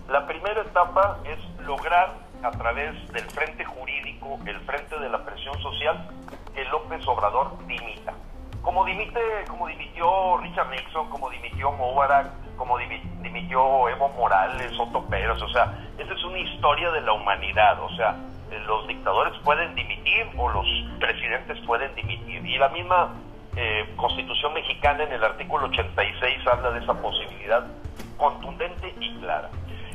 La 0.08 0.26
primera 0.26 0.62
etapa 0.62 1.18
es 1.26 1.66
lograr 1.66 2.14
a 2.42 2.50
través 2.52 2.94
del 3.12 3.24
frente 3.32 3.66
jurídico, 3.66 4.38
el 4.46 4.58
frente 4.60 4.98
de 4.98 5.10
la 5.10 5.26
presión 5.26 5.60
social, 5.60 6.08
que 6.54 6.64
López 6.64 7.06
Obrador 7.06 7.58
dimita. 7.66 8.14
Como 8.62 8.84
dimite, 8.84 9.20
como 9.48 9.66
dimitió 9.66 10.38
Richard 10.38 10.70
Nixon, 10.70 11.08
como 11.08 11.30
dimitió 11.30 11.72
Mubarak, 11.72 12.26
como 12.56 12.76
dimitió 12.76 13.88
Evo 13.88 14.08
Morales, 14.10 14.72
Otto 14.78 15.02
Pérez, 15.06 15.40
o 15.40 15.48
sea, 15.48 15.74
esa 15.98 16.12
es 16.12 16.24
una 16.24 16.38
historia 16.38 16.90
de 16.90 17.00
la 17.00 17.12
humanidad, 17.12 17.82
o 17.82 17.88
sea, 17.96 18.16
los 18.66 18.86
dictadores 18.86 19.32
pueden 19.44 19.74
dimitir 19.74 20.26
o 20.36 20.48
los 20.48 20.66
presidentes 20.98 21.58
pueden 21.66 21.94
dimitir. 21.94 22.44
Y 22.44 22.58
la 22.58 22.68
misma 22.68 23.14
eh, 23.56 23.88
Constitución 23.96 24.52
mexicana 24.54 25.04
en 25.04 25.12
el 25.12 25.24
artículo 25.24 25.66
86 25.66 26.46
habla 26.46 26.70
de 26.72 26.80
esa 26.80 26.94
posibilidad 26.94 27.66
contundente 28.16 28.94
y 29.00 29.14
clara. 29.20 29.50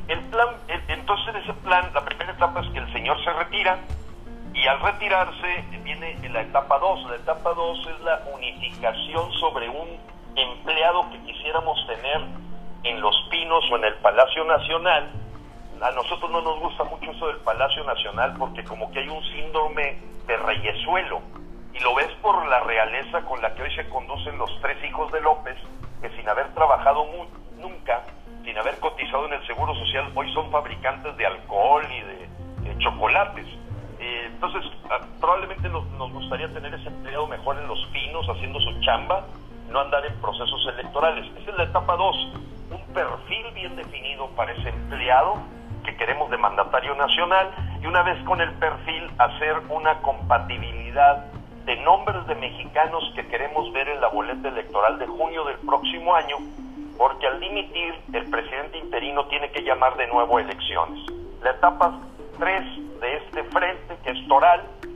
El 0.08 0.20
plan, 0.26 0.50
entonces 0.88 1.28
en 1.30 1.36
ese 1.38 1.54
plan, 1.54 1.90
la 1.94 2.04
primera 2.04 2.32
etapa 2.32 2.62
es 2.62 2.70
que 2.72 2.80
el 2.80 2.94
señor 2.94 3.24
se 3.24 3.32
retira, 3.34 3.80
y 4.56 4.68
al 4.68 4.80
retirarse 4.80 5.64
viene 5.84 6.18
la 6.30 6.42
etapa 6.42 6.80
2. 6.80 7.10
La 7.10 7.16
etapa 7.18 7.54
2 7.54 7.88
es 7.88 8.00
la 8.02 8.22
unificación 8.34 9.32
sobre 9.34 9.68
un 9.70 10.00
empleado 10.36 11.10
que 11.12 11.20
quisiéramos 11.24 11.78
tener 11.86 12.22
en 12.84 13.02
Los 13.02 13.16
Pinos 13.30 13.64
o 13.72 13.76
en 13.76 13.84
el 13.84 13.96
Palacio 13.96 14.46
Nacional. 14.46 15.12
A 15.82 15.92
nosotros 15.92 16.32
no 16.32 16.42
nos 16.42 16.60
gusta 16.62 16.86
mucho 16.86 17.12
eso 17.12 17.28
del 17.28 17.38
Palacio 17.38 17.84
Nacional 17.84 18.34
porque 18.40 18.64
como 18.64 18.90
que 18.92 19.00
hay 19.00 19.10
un 19.10 19.22
síndrome 19.26 20.00
de 20.26 20.38
reyesuelo 20.38 21.22
y 21.74 21.80
lo 21.82 21.94
ves 21.94 22.10
por 22.22 22.48
la 22.48 22.62
realeza 22.62 23.22
con 23.26 23.42
la 23.42 23.54
que 23.54 23.64
hoy 23.64 23.76
se 23.76 23.90
conducen 23.90 24.38
los 24.38 24.50
tres 24.62 24.82
hijos 24.86 25.12
de 25.12 25.20
López, 25.20 25.58
que 26.02 26.10
sin 26.12 26.28
haber 26.30 26.54
trabajado 26.54 27.06
nunca, 27.58 28.04
sin 28.46 28.58
haber 28.58 28.80
cotizado 28.80 29.26
en 29.26 29.34
el 29.34 29.46
Seguro 29.46 29.76
Social, 29.76 30.10
hoy 30.16 30.34
son 30.34 30.50
fabricantes 30.50 31.18
de 31.18 31.26
alcohol 31.26 31.86
y 31.92 32.00
de 32.00 32.78
chocolates 32.78 33.46
eh, 34.06 34.26
entonces, 34.28 34.62
ah, 34.92 35.00
probablemente 35.20 35.68
nos, 35.68 35.84
gustaría 36.12 36.48
tener 36.54 36.72
ese 36.76 36.90
empleado 36.90 37.26
mejor 37.26 37.58
en 37.58 37.68
los 37.68 37.84
pinos, 37.88 38.28
haciendo 38.30 38.60
su 38.60 38.80
chamba, 38.82 39.26
no 39.72 39.80
andar 39.80 40.06
en 40.06 40.14
procesos 40.22 40.64
electorales. 40.74 41.26
Esa 41.42 41.50
es 41.50 41.58
la 41.58 41.64
etapa 41.64 41.96
2, 41.96 42.16
un 42.70 42.94
perfil 42.94 43.46
bien 43.56 43.76
definido 43.76 44.28
para 44.36 44.52
ese 44.52 44.70
empleado 44.70 45.38
que 45.84 45.96
queremos 45.98 46.30
de 46.30 46.38
mandatario 46.38 46.94
nacional 46.94 47.50
y 47.82 47.88
una 47.88 48.04
vez 48.04 48.24
con 48.26 48.42
el 48.42 48.52
perfil 48.54 49.10
hacer 49.18 49.56
una 49.70 50.00
compatibilidad 50.02 51.26
de 51.66 51.76
nombres 51.78 52.28
de 52.28 52.36
mexicanos 52.36 53.12
que 53.16 53.26
queremos 53.28 53.74
ver 53.74 53.90
en 53.90 54.02
la 54.02 54.10
boleta 54.10 54.50
electoral 54.50 55.00
de 55.00 55.08
junio 55.08 55.46
del 55.46 55.58
próximo 55.66 56.14
año, 56.14 56.38
porque 56.96 57.26
al 57.26 57.40
dimitir 57.40 57.96
el 58.14 58.30
presidente 58.30 58.78
interino 58.78 59.26
tiene 59.26 59.50
que 59.50 59.64
llamar 59.64 59.98
de 59.98 60.06
nuevo 60.08 60.38
a 60.38 60.42
elecciones. 60.42 61.04
La 61.42 61.52
etapa 61.52 62.00
3 62.38 62.86
de 63.00 63.18
este 63.18 63.44
frente, 63.46 63.65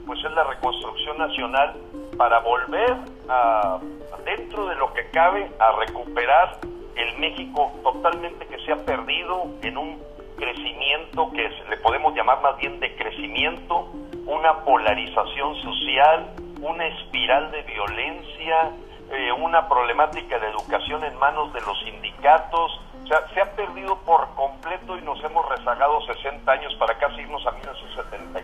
pues 0.06 0.24
es 0.24 0.32
la 0.32 0.44
reconstrucción 0.44 1.18
nacional 1.18 1.74
para 2.16 2.40
volver 2.40 2.96
a, 3.28 3.78
dentro 4.24 4.66
de 4.66 4.74
lo 4.76 4.92
que 4.92 5.08
cabe, 5.10 5.50
a 5.58 5.72
recuperar 5.72 6.58
el 6.96 7.18
México 7.18 7.72
totalmente 7.82 8.46
que 8.46 8.58
se 8.64 8.72
ha 8.72 8.76
perdido 8.84 9.46
en 9.62 9.76
un 9.78 10.02
crecimiento 10.36 11.30
que 11.32 11.48
le 11.68 11.76
podemos 11.78 12.14
llamar 12.14 12.42
más 12.42 12.56
bien 12.56 12.80
de 12.80 12.94
crecimiento, 12.96 13.88
una 14.26 14.64
polarización 14.64 15.54
social, 15.62 16.30
una 16.60 16.86
espiral 16.86 17.50
de 17.52 17.62
violencia, 17.62 18.70
eh, 19.12 19.32
una 19.32 19.68
problemática 19.68 20.38
de 20.38 20.48
educación 20.48 21.04
en 21.04 21.16
manos 21.18 21.52
de 21.52 21.60
los 21.60 21.78
sindicatos, 21.84 22.80
sea, 23.10 23.26
se 23.34 23.40
ha 23.40 23.50
perdido 23.56 23.98
por 23.98 24.28
completo 24.36 24.96
y 24.96 25.02
nos 25.02 25.22
hemos 25.24 25.46
rezagado 25.48 26.00
60 26.02 26.50
años 26.50 26.74
para 26.76 26.96
casi 26.96 27.20
irnos 27.20 27.44
a 27.46 27.50
1973, 27.50 28.39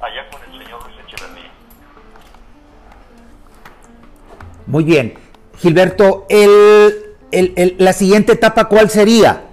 allá 0.00 0.28
con 0.30 0.42
el 0.42 0.64
señor 0.64 0.82
Luis 0.84 0.96
Echeverría. 1.06 1.50
Muy 4.66 4.84
bien. 4.84 5.18
Gilberto, 5.58 6.26
el, 6.28 7.16
el, 7.32 7.76
la 7.78 7.92
siguiente 7.92 8.32
etapa, 8.32 8.66
¿cuál 8.66 8.90
sería? 8.90 9.44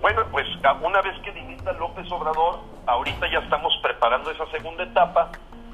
Bueno, 0.00 0.24
pues 0.30 0.46
una 0.82 1.00
vez 1.00 1.18
que 1.22 1.32
dimita 1.32 1.72
López 1.72 2.10
Obrador, 2.10 2.60
ahorita 2.86 3.30
ya 3.30 3.38
estamos 3.40 3.72
preparando 3.82 4.30
esa 4.30 4.46
segunda 4.50 4.84
etapa, 4.84 5.30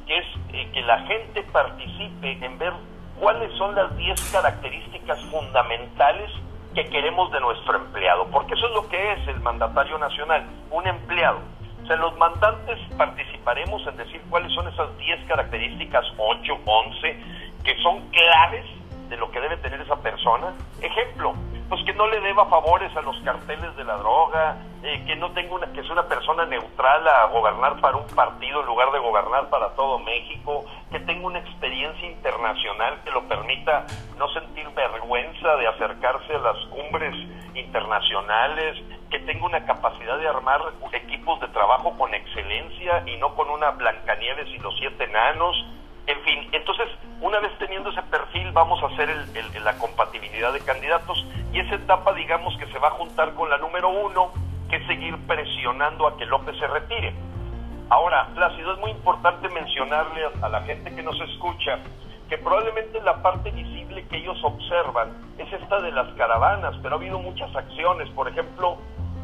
que 0.07 0.19
es 0.19 0.25
eh, 0.53 0.71
que 0.73 0.81
la 0.83 0.99
gente 1.07 1.43
participe 1.53 2.45
en 2.45 2.59
ver 2.59 2.73
cuáles 3.21 3.53
son 3.57 3.75
las 3.75 3.97
10 3.97 4.21
características 4.33 5.21
fundamentales 5.31 6.31
que 6.75 6.89
queremos 6.89 7.31
de 7.33 7.41
nuestro 7.41 7.77
empleado, 7.77 8.27
porque 8.29 8.55
eso 8.55 8.67
es 8.67 8.73
lo 8.73 8.89
que 8.89 9.13
es 9.13 9.29
el 9.29 9.41
mandatario 9.41 9.99
nacional, 9.99 10.45
un 10.71 10.87
empleado. 10.87 11.39
Sea, 11.93 12.01
los 12.01 12.17
mandantes 12.17 12.79
participaremos 12.97 13.87
en 13.87 13.99
decir 13.99 14.23
cuáles 14.31 14.51
son 14.53 14.67
esas 14.67 14.97
10 14.97 15.27
características, 15.27 16.07
8, 16.17 16.61
11, 16.65 17.17
que 17.65 17.77
son 17.83 18.01
claves 18.09 18.65
de 19.11 19.17
lo 19.19 19.31
que 19.31 19.39
debe 19.39 19.59
tener 19.59 19.79
esa 19.79 19.97
persona. 19.97 20.55
Ejemplo, 20.81 21.35
pues 21.73 21.85
que 21.85 21.95
no 21.95 22.07
le 22.07 22.21
deba 22.21 22.45
favores 22.51 22.95
a 22.95 23.01
los 23.01 23.19
carteles 23.23 23.75
de 23.77 23.85
la 23.85 23.97
droga, 23.97 24.59
eh, 24.83 25.03
que 25.07 25.17
no 25.17 25.33
tenga 25.33 25.55
una, 25.55 25.73
que 25.73 25.81
es 25.81 25.89
una 25.89 26.07
persona 26.07 26.45
neutral 26.45 27.09
a 27.09 27.25
gobernar 27.29 27.81
para 27.81 27.97
un 27.97 28.07
partido 28.09 28.61
en 28.61 28.67
lugar 28.67 28.93
de 28.93 28.99
gobernar 28.99 29.49
para 29.49 29.71
todo 29.71 29.99
México, 30.01 30.67
que 30.91 31.01
tenga 31.01 31.27
una 31.27 31.39
experiencia 31.39 32.11
internacional 32.11 33.01
que 33.03 33.11
lo 33.11 33.27
permita 33.27 33.87
no 34.19 34.29
sentir 34.35 34.69
vergüenza 34.77 35.57
de 35.57 35.67
acercarse 35.67 36.35
a 36.35 36.41
las 36.41 36.59
cumbres 36.67 37.15
internacionales, 37.55 38.77
que 39.11 39.21
tenga 39.21 39.47
una 39.47 39.65
capacidad 39.65 40.19
de 40.19 40.29
armar 40.29 40.61
equipos 40.93 41.41
de 41.41 41.49
trabajo 41.49 41.97
con 41.97 42.13
excelencia 42.13 43.03
y 43.07 43.17
no 43.17 43.35
con 43.35 43.49
una 43.49 43.71
Blancanieves 43.71 44.49
y 44.49 44.59
los 44.59 44.77
siete 44.77 45.05
enanos, 45.05 45.57
en 46.07 46.21
fin, 46.23 46.49
entonces, 46.53 46.89
una 47.21 47.39
vez 47.39 47.57
teniendo 47.59 47.91
ese 47.91 48.03
perfil, 48.03 48.51
vamos 48.53 48.83
a 48.83 48.87
hacer 48.87 49.09
la 49.63 49.79
compatibilidad 49.79 50.53
de 50.53 50.61
candidatos 50.61 51.25
y 51.53 51.61
esa 51.61 51.77
etapa, 51.77 52.13
digamos, 52.15 52.57
que 52.59 52.67
se 52.67 52.79
va 52.79 52.89
a 52.89 52.93
juntar 52.93 53.35
con 53.35 53.49
la 53.49 53.59
número 53.59 53.89
uno, 53.89 54.33
que 54.69 54.77
es 54.77 54.87
seguir 54.87 55.17
presionando 55.27 56.09
a 56.09 56.17
que 56.17 56.27
López 56.27 56.59
se 56.59 56.67
retire. 56.67 57.15
Ahora, 57.89 58.27
Plácido, 58.35 58.73
es 58.73 58.81
muy 58.81 58.91
importante 58.91 59.49
mencionarle 59.49 60.23
a, 60.41 60.49
la 60.49 60.63
gente 60.63 60.95
que 60.95 61.03
nos 61.03 61.21
escucha 61.21 61.79
que 62.29 62.39
probablemente 62.39 63.01
la 63.03 63.23
parte 63.23 63.51
visible 63.51 64.07
que 64.09 64.17
ellos 64.17 64.43
observan 64.43 65.13
es 65.39 65.53
esta 65.53 65.81
de 65.83 65.93
las 65.93 66.09
caravanas, 66.15 66.75
pero 66.83 66.95
ha 66.95 66.99
habido 66.99 67.19
muchas 67.19 67.55
acciones. 67.55 68.09
Por 68.11 68.29
ejemplo, 68.29 68.79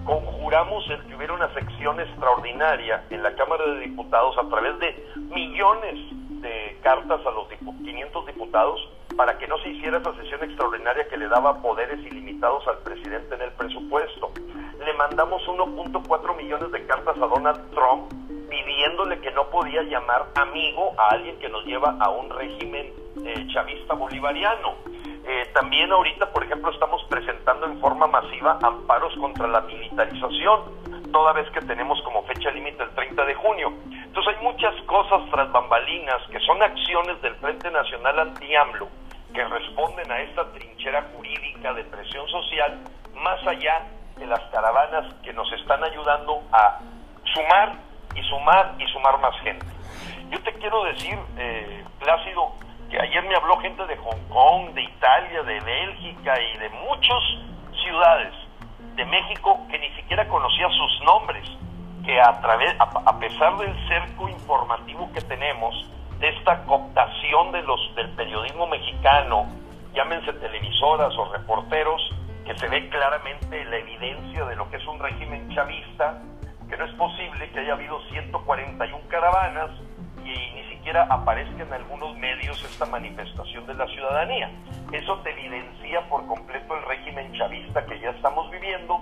conjuramos 0.05 0.89
el 0.91 1.03
que 1.07 1.17
hubiera 1.17 1.33
una 1.33 1.53
sección 1.55 1.99
extraordinaria 1.99 3.05
en 3.11 3.23
la 3.23 3.35
Cámara 3.35 3.65
de 3.65 3.81
Diputados 3.81 4.37
a 4.39 4.47
través 4.49 4.79
de 4.79 5.07
millones 5.31 5.99
de 6.41 6.79
cartas 6.83 7.21
a 7.27 7.31
los 7.31 7.49
500 7.49 8.27
diputados 8.27 8.89
para 9.17 9.37
que 9.39 9.49
no 9.49 9.59
se 9.59 9.71
hiciera 9.71 9.99
esa 9.99 10.15
sesión 10.15 10.43
extraordinaria 10.45 11.09
que 11.09 11.17
le 11.17 11.29
daba 11.29 11.61
poderes 11.61 11.99
ilimitados 12.01 12.67
al 12.69 12.79
presidente 12.79 13.35
en 13.35 13.43
el 13.43 13.53
presupuesto. 13.53 14.31
Le 14.85 14.93
mandamos 14.95 15.43
1.4 15.47 16.37
millones 16.37 16.71
de 16.71 16.87
cartas 16.87 17.17
a 17.17 17.27
Donald 17.27 17.71
Trump 17.71 18.13
pidiéndole 18.49 19.19
que 19.21 19.31
no 19.33 19.49
podía 19.51 19.83
llamar 19.83 20.27
amigo 20.37 20.95
a 20.99 21.15
alguien 21.15 21.39
que 21.39 21.49
nos 21.49 21.65
lleva 21.65 21.97
a 22.01 22.11
un 22.11 22.31
régimen 22.31 22.93
eh, 23.25 23.47
chavista 23.53 23.95
bolivariano. 23.95 24.75
Eh, 25.27 25.51
también 25.53 25.93
ahorita, 25.93 26.33
por 26.33 26.45
ejemplo, 26.45 26.71
estamos 26.71 27.05
presentando 27.11 27.67
en 27.67 27.79
forma 27.81 28.07
masiva 28.07 28.59
amparos 28.63 29.15
contra 29.17 29.47
la 29.47 29.61
militarización, 29.63 30.63
toda 31.13 31.33
vez 31.33 31.51
que 31.51 31.61
tenemos 31.61 32.01
como 32.03 32.23
fecha 32.23 32.51
límite 32.51 32.83
el 32.83 32.91
30 32.91 33.25
de 33.25 33.35
junio. 33.35 33.73
Entonces 34.09 34.37
hay 34.37 34.43
muchas 34.43 34.75
cosas 34.87 35.21
tras 35.31 35.53
bambalinas 35.53 36.17
que 36.33 36.41
son 36.41 36.63
acciones 36.63 37.21
del 37.21 37.35
Frente 37.37 37.71
Nacional 37.71 38.19
Anti-AMLO 38.19 38.89
que 39.35 39.45
responden 39.45 40.11
a 40.11 40.21
esta 40.21 40.51
trinchera 40.53 41.05
jurídica 41.15 41.75
de 41.75 41.85
presión 41.85 42.27
social, 42.29 42.79
más 43.15 43.47
allá 43.47 43.87
de 44.17 44.27
las 44.27 44.41
caravanas 44.51 45.13
que 45.23 45.33
nos 45.35 45.53
están 45.53 45.85
ayudando 45.85 46.43
a 46.53 46.81
sumar 47.35 47.75
y 48.15 48.23
sumar 48.23 48.75
y 48.79 48.87
sumar 48.87 49.21
más 49.21 49.39
gente. 49.43 49.67
Yo 50.31 50.43
te 50.43 50.55
quiero 50.55 50.85
decir, 50.85 51.19
eh, 51.37 51.85
Plácido, 52.01 52.53
que 52.91 52.99
ayer 52.99 53.23
me 53.25 53.37
habló 53.37 53.59
gente 53.59 53.85
de 53.87 53.97
Hong 53.99 54.29
Kong, 54.31 54.73
de 54.73 54.85
Italia, 54.85 55.43
de 55.43 55.61
Bélgica 55.61 56.35
y 56.41 56.59
de 56.59 56.71
muchas 56.71 57.23
ciudades 57.85 58.33
de 58.97 59.05
México 59.05 59.61
que 59.71 59.79
ni 59.79 59.91
siquiera 59.91 60.27
conocía 60.27 60.67
sus 60.71 61.05
nombres, 61.05 61.47
que 62.09 62.19
a 62.19 62.41
través, 62.41 62.75
a, 62.79 63.19
pesar 63.19 63.59
del 63.59 63.77
cerco 63.87 64.31
informativo 64.31 65.13
que 65.13 65.21
tenemos, 65.21 65.75
de 66.19 66.31
esta 66.31 66.65
cooptación 66.65 67.53
de 67.53 67.63
los 67.65 67.95
del 67.97 68.09
periodismo 68.13 68.67
mexicano, 68.67 69.47
llámense 69.93 70.33
televisoras 70.33 71.15
o 71.19 71.31
reporteros, 71.31 72.01
que 72.47 72.57
se 72.57 72.67
ve 72.69 72.89
claramente 72.89 73.63
la 73.67 73.77
evidencia 73.77 74.47
de 74.47 74.57
lo 74.57 74.71
que 74.71 74.79
es 74.79 74.87
un 74.87 74.99
régimen 74.99 75.51
chavista, 75.55 76.23
que 76.71 76.79
no 76.79 76.87
es 76.87 76.95
posible 76.95 77.51
que 77.51 77.61
haya 77.61 77.75
habido 77.75 78.01
141 78.09 79.05
caravanas 79.09 79.71
y 80.25 80.55
ni 80.55 80.65
siquiera 80.71 81.07
aparezca 81.11 81.63
en 81.63 81.75
algunos 81.75 82.17
medios 82.17 82.65
esta 82.65 82.87
manifestación 82.87 83.67
de 83.67 83.75
la 83.75 83.87
ciudadanía. 83.87 84.51
Eso 84.93 85.19
te 85.19 85.33
evidencia 85.33 86.09
por 86.09 86.27
completo 86.27 86.75
el 86.75 86.85
régimen 86.85 87.35
chavista 87.35 87.85
que 87.85 88.01
ya 88.01 88.13
estamos 88.13 88.51
viviendo, 88.51 88.99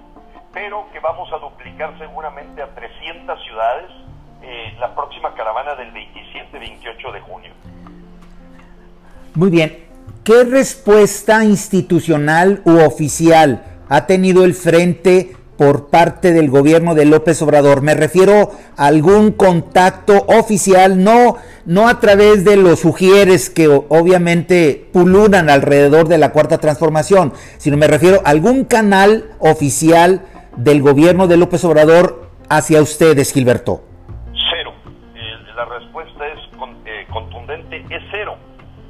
pero 0.57 0.87
que 0.91 1.01
vamos 1.01 1.31
a 1.35 1.37
duplicar 1.37 1.99
seguramente 1.99 2.63
a 2.63 2.75
300 2.75 3.39
ciudades 3.45 3.91
eh, 4.41 4.75
la 4.81 4.95
próxima 4.95 5.35
caravana 5.35 5.75
del 5.75 5.93
27-28 5.93 7.13
de 7.13 7.21
junio. 7.21 7.51
Muy 9.35 9.51
bien. 9.51 9.85
¿Qué 10.25 10.45
respuesta 10.45 11.45
institucional 11.45 12.63
u 12.65 12.79
oficial 12.79 13.65
ha 13.91 14.07
tenido 14.07 14.47
el 14.47 14.55
Frente 14.55 15.37
por 15.59 15.89
parte 15.89 16.33
del 16.33 16.51
gobierno 16.51 16.95
de 16.95 17.07
López 17.07 17.41
Obrador. 17.43 17.81
Me 17.81 17.95
refiero 17.95 18.53
a 18.77 18.87
algún 18.87 19.33
contacto 19.33 20.25
oficial, 20.27 21.03
no, 21.03 21.37
no 21.65 21.89
a 21.89 21.99
través 22.01 22.45
de 22.45 22.57
los 22.57 22.81
sugieres 22.81 23.49
que 23.49 23.69
obviamente 23.69 24.89
pululan 24.93 25.49
alrededor 25.49 26.09
de 26.09 26.19
la 26.19 26.33
cuarta 26.33 26.59
transformación, 26.59 27.33
sino 27.59 27.77
me 27.77 27.87
refiero 27.87 28.21
a 28.25 28.31
algún 28.31 28.65
canal 28.65 29.31
oficial 29.39 30.23
del 30.57 30.83
gobierno 30.83 31.27
de 31.27 31.37
López 31.37 31.65
Obrador 31.65 32.29
hacia 32.49 32.81
ustedes, 32.83 33.33
Gilberto. 33.33 33.81
Cero. 34.51 34.73
La 35.55 35.65
respuesta 35.65 36.27
es 36.27 36.39
eh, 36.85 37.07
contundente, 37.11 37.85
es 37.89 38.03
cero, 38.11 38.37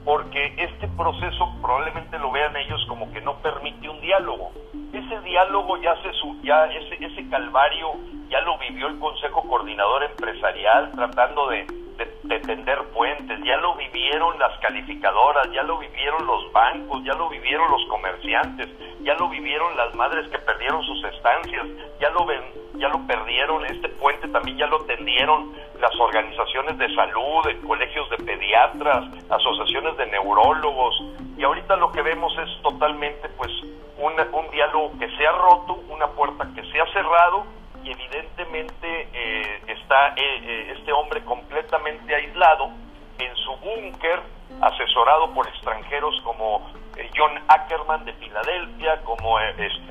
porque 0.04 0.54
este 0.56 0.88
proceso 0.96 1.54
probablemente 1.60 2.18
lo 2.18 2.32
vean 2.32 2.56
ellos 2.56 2.84
como 2.88 3.10
que 3.12 3.20
no 3.20 3.36
permite 3.36 3.88
un 3.88 4.00
diálogo 4.00 4.50
ese 4.96 5.20
diálogo 5.20 5.76
ya 5.78 5.94
se 6.02 6.10
ya 6.42 6.66
ese, 6.66 7.04
ese 7.04 7.28
calvario 7.28 7.94
ya 8.28 8.40
lo 8.40 8.58
vivió 8.58 8.88
el 8.88 8.98
Consejo 8.98 9.42
Coordinador 9.42 10.04
Empresarial 10.04 10.90
tratando 10.92 11.48
de, 11.48 11.66
de, 11.96 12.38
tender 12.40 12.78
puentes, 12.92 13.38
ya 13.44 13.56
lo 13.58 13.74
vivieron 13.76 14.38
las 14.38 14.58
calificadoras, 14.60 15.50
ya 15.52 15.62
lo 15.62 15.78
vivieron 15.78 16.26
los 16.26 16.52
bancos, 16.52 17.02
ya 17.04 17.14
lo 17.14 17.28
vivieron 17.28 17.70
los 17.70 17.84
comerciantes, 17.86 18.68
ya 19.02 19.14
lo 19.14 19.28
vivieron 19.28 19.76
las 19.76 19.94
madres 19.94 20.28
que 20.28 20.38
perdieron 20.38 20.82
sus 20.84 21.02
estancias, 21.04 21.66
ya 22.00 22.10
lo 22.10 22.26
ven, 22.26 22.42
ya 22.74 22.88
lo 22.88 23.06
perdieron, 23.06 23.64
este 23.66 23.88
puente 23.88 24.28
también 24.28 24.58
ya 24.58 24.66
lo 24.66 24.80
tendieron 24.84 25.52
las 25.80 25.94
organizaciones 25.98 26.78
de 26.78 26.94
salud, 26.94 27.44
colegios 27.66 28.08
de 28.10 28.16
pediatras, 28.18 29.04
asociaciones 29.30 29.96
de 29.96 30.06
neurólogos, 30.06 31.02
y 31.36 31.44
ahorita 31.44 31.76
lo 31.76 31.90
que 31.92 32.02
vemos 32.02 32.36
es 32.38 32.62
totalmente 32.62 33.28
pues 33.30 33.50
un 33.98 34.50
diálogo 34.50 34.92
que 34.98 35.08
se 35.16 35.26
ha 35.26 35.32
roto, 35.32 35.80
una 35.88 36.06
puerta 36.08 36.48
que 36.54 36.62
se 36.70 36.80
ha 36.80 36.86
cerrado 36.92 37.44
y 37.86 37.92
evidentemente 37.92 39.08
eh, 39.12 39.62
está 39.68 40.08
eh, 40.08 40.14
eh, 40.16 40.74
este 40.76 40.92
hombre 40.92 41.22
completamente 41.24 42.14
aislado 42.16 42.70
en 43.18 43.34
su 43.36 43.56
búnker, 43.58 44.20
asesorado 44.60 45.32
por 45.32 45.46
extranjeros 45.46 46.20
como 46.22 46.72
John 47.16 47.32
Ackerman 47.46 48.04
de 48.04 48.12
Filadelfia, 48.14 49.02
como 49.04 49.38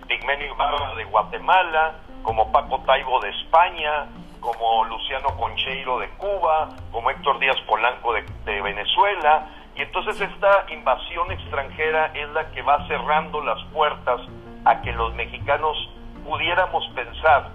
Pigmenio 0.07 0.47
Ibarra 0.47 0.93
de 0.95 1.05
Guatemala, 1.05 1.95
como 2.21 2.51
Paco 2.51 2.81
Taibo 2.81 3.21
de 3.21 3.29
España, 3.29 4.07
como 4.41 4.83
Luciano 4.85 5.29
Concheiro 5.37 5.99
de 5.99 6.09
Cuba, 6.17 6.69
como 6.91 7.09
Héctor 7.09 7.39
Díaz 7.39 7.57
Polanco 7.65 8.13
de 8.13 8.61
Venezuela, 8.61 9.47
y 9.75 9.81
entonces 9.81 10.19
esta 10.19 10.65
invasión 10.69 11.31
extranjera 11.31 12.07
es 12.13 12.29
la 12.29 12.51
que 12.51 12.61
va 12.61 12.85
cerrando 12.87 13.41
las 13.41 13.63
puertas 13.71 14.21
a 14.65 14.81
que 14.81 14.91
los 14.91 15.13
mexicanos 15.13 15.77
pudiéramos 16.25 16.85
pensar 16.93 17.51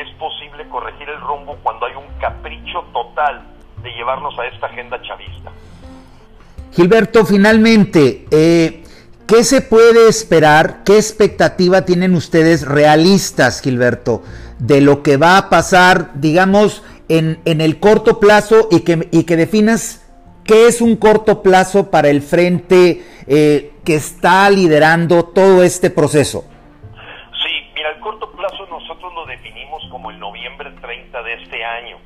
es 0.00 0.08
posible 0.18 0.68
corregir 0.68 1.08
el 1.08 1.20
rumbo 1.20 1.56
cuando 1.62 1.86
hay 1.86 1.94
un 1.94 2.06
capricho 2.20 2.84
total 2.92 3.42
de 3.82 3.90
llevarnos 3.90 4.38
a 4.38 4.46
esta 4.46 4.66
agenda 4.66 5.00
chavista. 5.02 5.50
Gilberto, 6.72 7.24
finalmente, 7.24 8.26
eh, 8.30 8.82
¿qué 9.26 9.44
se 9.44 9.60
puede 9.60 10.08
esperar? 10.08 10.82
¿Qué 10.84 10.96
expectativa 10.96 11.84
tienen 11.84 12.14
ustedes 12.14 12.66
realistas, 12.66 13.60
Gilberto, 13.60 14.22
de 14.58 14.80
lo 14.80 15.02
que 15.02 15.16
va 15.16 15.38
a 15.38 15.50
pasar, 15.50 16.12
digamos, 16.14 16.82
en, 17.08 17.40
en 17.44 17.60
el 17.60 17.78
corto 17.78 18.18
plazo 18.18 18.68
y 18.70 18.80
que, 18.80 19.08
y 19.12 19.24
que 19.24 19.36
definas 19.36 20.04
¿Qué 20.44 20.66
es 20.66 20.80
un 20.82 20.96
corto 20.96 21.42
plazo 21.42 21.90
para 21.90 22.10
el 22.10 22.20
frente 22.20 23.02
eh, 23.26 23.72
que 23.82 23.96
está 23.96 24.48
liderando 24.50 25.24
todo 25.24 25.62
este 25.62 25.88
proceso? 25.88 26.44
De 31.24 31.34
este 31.34 31.64
año, 31.64 31.98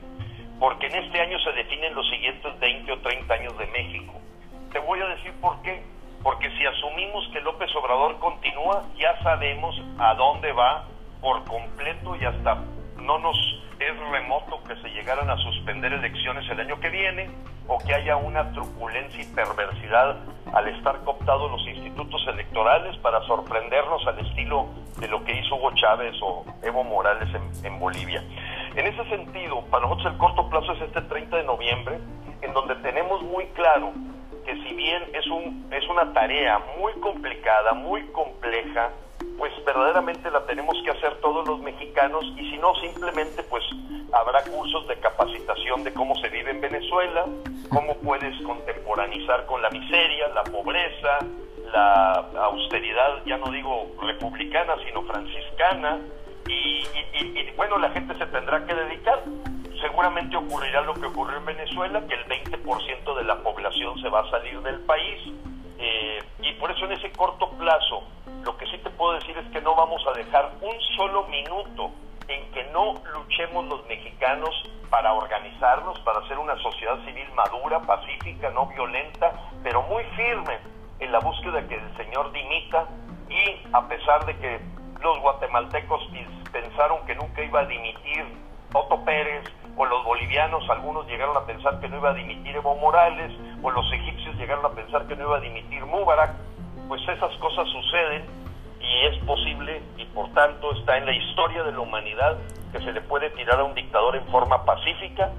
porque 0.58 0.86
en 0.86 0.96
este 1.04 1.20
año 1.20 1.38
se 1.40 1.52
definen 1.52 1.94
los 1.94 2.08
siguientes 2.08 2.58
20 2.58 2.92
o 2.92 2.98
30 3.00 3.34
años 3.34 3.58
de 3.58 3.66
México. 3.66 4.14
Te 4.72 4.78
voy 4.80 5.00
a 5.00 5.06
decir 5.08 5.32
por 5.40 5.60
qué. 5.62 5.82
Porque 6.22 6.50
si 6.58 6.66
asumimos 6.66 7.28
que 7.32 7.40
López 7.40 7.70
Obrador 7.76 8.18
continúa, 8.18 8.84
ya 8.96 9.16
sabemos 9.22 9.80
a 9.98 10.14
dónde 10.14 10.52
va 10.52 10.84
por 11.20 11.44
completo 11.44 12.16
y 12.16 12.24
hasta 12.24 12.56
no 12.96 13.18
nos 13.18 13.36
es 13.78 13.96
remoto 14.10 14.60
que 14.64 14.74
se 14.82 14.88
llegaran 14.88 15.30
a 15.30 15.36
suspender 15.36 15.92
elecciones 15.92 16.48
el 16.50 16.60
año 16.60 16.80
que 16.80 16.90
viene 16.90 17.30
o 17.68 17.78
que 17.78 17.94
haya 17.94 18.16
una 18.16 18.50
truculencia 18.52 19.22
y 19.22 19.26
perversidad 19.34 20.16
al 20.52 20.68
estar 20.68 20.98
cooptados 21.04 21.50
los 21.50 21.66
institutos 21.68 22.26
electorales 22.26 22.96
para 22.98 23.20
sorprendernos 23.22 24.04
al 24.06 24.18
estilo 24.18 24.66
de 24.98 25.06
lo 25.06 25.22
que 25.22 25.38
hizo 25.38 25.54
Hugo 25.56 25.72
Chávez 25.74 26.16
o 26.22 26.44
Evo 26.62 26.82
Morales 26.82 27.28
en, 27.34 27.66
en 27.66 27.78
Bolivia. 27.78 28.24
En 28.78 28.86
ese 28.86 29.04
sentido, 29.08 29.64
para 29.72 29.88
nosotros 29.88 30.12
el 30.12 30.18
corto 30.18 30.48
plazo 30.48 30.72
es 30.74 30.82
este 30.82 31.00
30 31.02 31.38
de 31.38 31.42
noviembre, 31.42 31.98
en 32.42 32.52
donde 32.52 32.76
tenemos 32.76 33.20
muy 33.24 33.46
claro 33.46 33.90
que 34.46 34.54
si 34.54 34.72
bien 34.72 35.02
es, 35.14 35.26
un, 35.26 35.66
es 35.72 35.84
una 35.88 36.12
tarea 36.12 36.60
muy 36.78 36.92
complicada, 37.00 37.72
muy 37.72 38.02
compleja, 38.12 38.90
pues 39.36 39.52
verdaderamente 39.66 40.30
la 40.30 40.46
tenemos 40.46 40.76
que 40.84 40.92
hacer 40.92 41.16
todos 41.20 41.44
los 41.48 41.58
mexicanos 41.58 42.24
y 42.36 42.50
si 42.50 42.58
no 42.58 42.72
simplemente 42.76 43.42
pues 43.42 43.64
habrá 44.12 44.44
cursos 44.44 44.86
de 44.86 44.94
capacitación 45.00 45.82
de 45.82 45.92
cómo 45.92 46.14
se 46.14 46.28
vive 46.28 46.52
en 46.52 46.60
Venezuela, 46.60 47.26
cómo 47.70 47.96
puedes 47.96 48.40
contemporanizar 48.42 49.44
con 49.46 49.60
la 49.60 49.70
miseria, 49.70 50.28
la 50.28 50.44
pobreza, 50.44 51.18
la 51.72 52.28
austeridad, 52.44 53.24
ya 53.26 53.38
no 53.38 53.50
digo 53.50 53.90
republicana, 54.00 54.76
sino 54.86 55.02
franciscana, 55.02 55.98
y, 56.48 56.84
y 57.14 57.52
bueno, 57.56 57.78
la 57.78 57.90
gente 57.90 58.16
se 58.16 58.26
tendrá 58.26 58.64
que 58.66 58.74
dedicar 58.74 59.22
seguramente 59.80 60.36
ocurrirá 60.36 60.80
lo 60.82 60.94
que 60.94 61.06
ocurrió 61.06 61.38
en 61.38 61.46
Venezuela, 61.46 62.02
que 62.06 62.14
el 62.14 62.24
20% 62.26 63.16
de 63.16 63.24
la 63.24 63.36
población 63.36 64.00
se 64.00 64.08
va 64.08 64.20
a 64.20 64.30
salir 64.30 64.60
del 64.62 64.80
país. 64.80 65.32
Eh, 65.78 66.22
y 66.42 66.52
por 66.54 66.70
eso 66.70 66.84
en 66.86 66.92
ese 66.92 67.10
corto 67.12 67.50
plazo, 67.50 68.02
lo 68.44 68.56
que 68.56 68.66
sí 68.66 68.78
te 68.78 68.90
puedo 68.90 69.14
decir 69.14 69.36
es 69.38 69.50
que 69.52 69.60
no 69.60 69.74
vamos 69.74 70.04
a 70.06 70.12
dejar 70.12 70.52
un 70.60 70.80
solo 70.96 71.26
minuto 71.28 71.90
en 72.26 72.50
que 72.52 72.64
no 72.72 72.94
luchemos 73.12 73.64
los 73.66 73.86
mexicanos 73.86 74.50
para 74.90 75.12
organizarnos, 75.14 75.98
para 76.00 76.20
hacer 76.20 76.38
una 76.38 76.56
sociedad 76.58 76.98
civil 77.04 77.26
madura, 77.34 77.80
pacífica, 77.80 78.50
no 78.50 78.66
violenta, 78.66 79.32
pero 79.62 79.82
muy 79.82 80.04
firme 80.16 80.58
en 80.98 81.12
la 81.12 81.20
búsqueda 81.20 81.66
que 81.68 81.76
el 81.76 81.96
Señor 81.96 82.32
dimita 82.32 82.86
y 83.28 83.66
a 83.72 83.86
pesar 83.86 84.26
de 84.26 84.36
que 84.38 84.60
los 85.00 85.18
guatemaltecos 85.20 86.10
pensaron 86.52 87.04
que 87.06 87.14
nunca 87.14 87.42
iba 87.42 87.60
a 87.60 87.66
dimitir 87.66 88.24
Otto 88.72 89.02
Pérez, 89.04 89.44
o 89.76 89.86
los 89.86 90.04
bolivianos, 90.04 90.68
algunos 90.68 91.06
llegaron 91.06 91.36
a 91.36 91.46
pensar 91.46 91.80
que 91.80 91.88
no 91.88 91.96
iba 91.96 92.10
a 92.10 92.14
dimitir 92.14 92.56
Evo 92.56 92.74
Morales, 92.76 93.32
o 93.62 93.70
los 93.70 93.90
egipcios 93.92 94.36
llegaron 94.36 94.66
a 94.66 94.70
pensar 94.70 95.06
que 95.06 95.16
no 95.16 95.24
iba 95.24 95.36
a 95.36 95.40
dimitir 95.40 95.84
Mubarak, 95.86 96.34
pues 96.88 97.00
esas 97.08 97.34
cosas 97.36 97.66
suceden 97.68 98.24
y 98.80 99.06
es 99.06 99.18
posible 99.24 99.82
y 99.96 100.04
por 100.06 100.32
tanto 100.32 100.72
está 100.72 100.96
en 100.98 101.06
la 101.06 101.12
historia 101.12 101.62
de 101.62 101.72
la 101.72 101.80
humanidad 101.80 102.38
que 102.72 102.78
se 102.80 102.92
le 102.92 103.00
puede 103.02 103.30
tirar 103.30 103.60
a 103.60 103.64
un 103.64 103.74
dictador 103.74 104.16
en 104.16 104.26
forma 104.26 104.64
pacífica. 104.64 105.30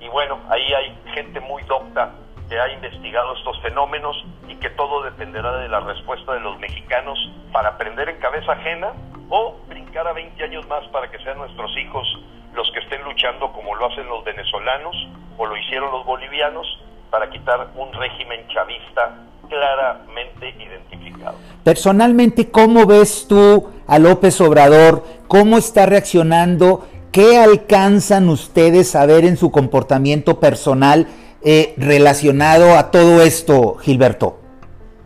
Y 0.00 0.08
bueno, 0.08 0.38
ahí 0.50 0.72
hay 0.74 0.98
gente 1.14 1.40
muy 1.40 1.62
docta 1.64 2.12
que 2.48 2.58
ha 2.58 2.68
investigado 2.72 3.34
estos 3.36 3.60
fenómenos 3.62 4.16
y 4.48 4.56
que 4.56 4.70
todo 4.70 5.02
dependerá 5.02 5.56
de 5.56 5.68
la 5.68 5.80
respuesta 5.80 6.34
de 6.34 6.40
los 6.40 6.58
mexicanos 6.58 7.18
para 7.52 7.70
aprender 7.70 8.08
en 8.08 8.18
cabeza 8.18 8.52
ajena 8.52 8.92
o 9.28 9.56
brincar 9.68 10.06
a 10.06 10.12
20 10.12 10.42
años 10.44 10.66
más 10.68 10.86
para 10.88 11.10
que 11.10 11.18
sean 11.18 11.38
nuestros 11.38 11.70
hijos 11.76 12.06
los 12.54 12.70
que 12.72 12.80
estén 12.80 13.02
luchando 13.04 13.52
como 13.52 13.74
lo 13.74 13.86
hacen 13.86 14.06
los 14.08 14.24
venezolanos 14.24 14.94
o 15.36 15.46
lo 15.46 15.56
hicieron 15.56 15.90
los 15.90 16.04
bolivianos 16.04 16.66
para 17.10 17.28
quitar 17.30 17.68
un 17.76 17.92
régimen 17.92 18.46
chavista 18.48 19.18
claramente 19.48 20.54
identificado. 20.58 21.36
Personalmente, 21.62 22.50
¿cómo 22.50 22.86
ves 22.86 23.26
tú 23.28 23.70
a 23.86 23.98
López 23.98 24.40
Obrador? 24.40 25.04
¿Cómo 25.28 25.58
está 25.58 25.86
reaccionando? 25.86 26.86
¿Qué 27.12 27.38
alcanzan 27.38 28.28
ustedes 28.28 28.96
a 28.96 29.06
ver 29.06 29.24
en 29.24 29.36
su 29.36 29.50
comportamiento 29.50 30.40
personal 30.40 31.06
eh, 31.42 31.74
relacionado 31.76 32.76
a 32.76 32.90
todo 32.90 33.22
esto, 33.22 33.76
Gilberto? 33.76 34.40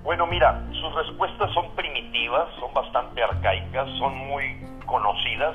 Bueno, 0.05 0.27
mira, 0.27 0.65
sus 0.73 0.95
respuestas 0.95 1.53
son 1.53 1.71
son 2.59 2.73
bastante 2.75 3.23
arcaicas, 3.23 3.89
son 3.99 4.17
muy 4.17 4.57
conocidas 4.87 5.55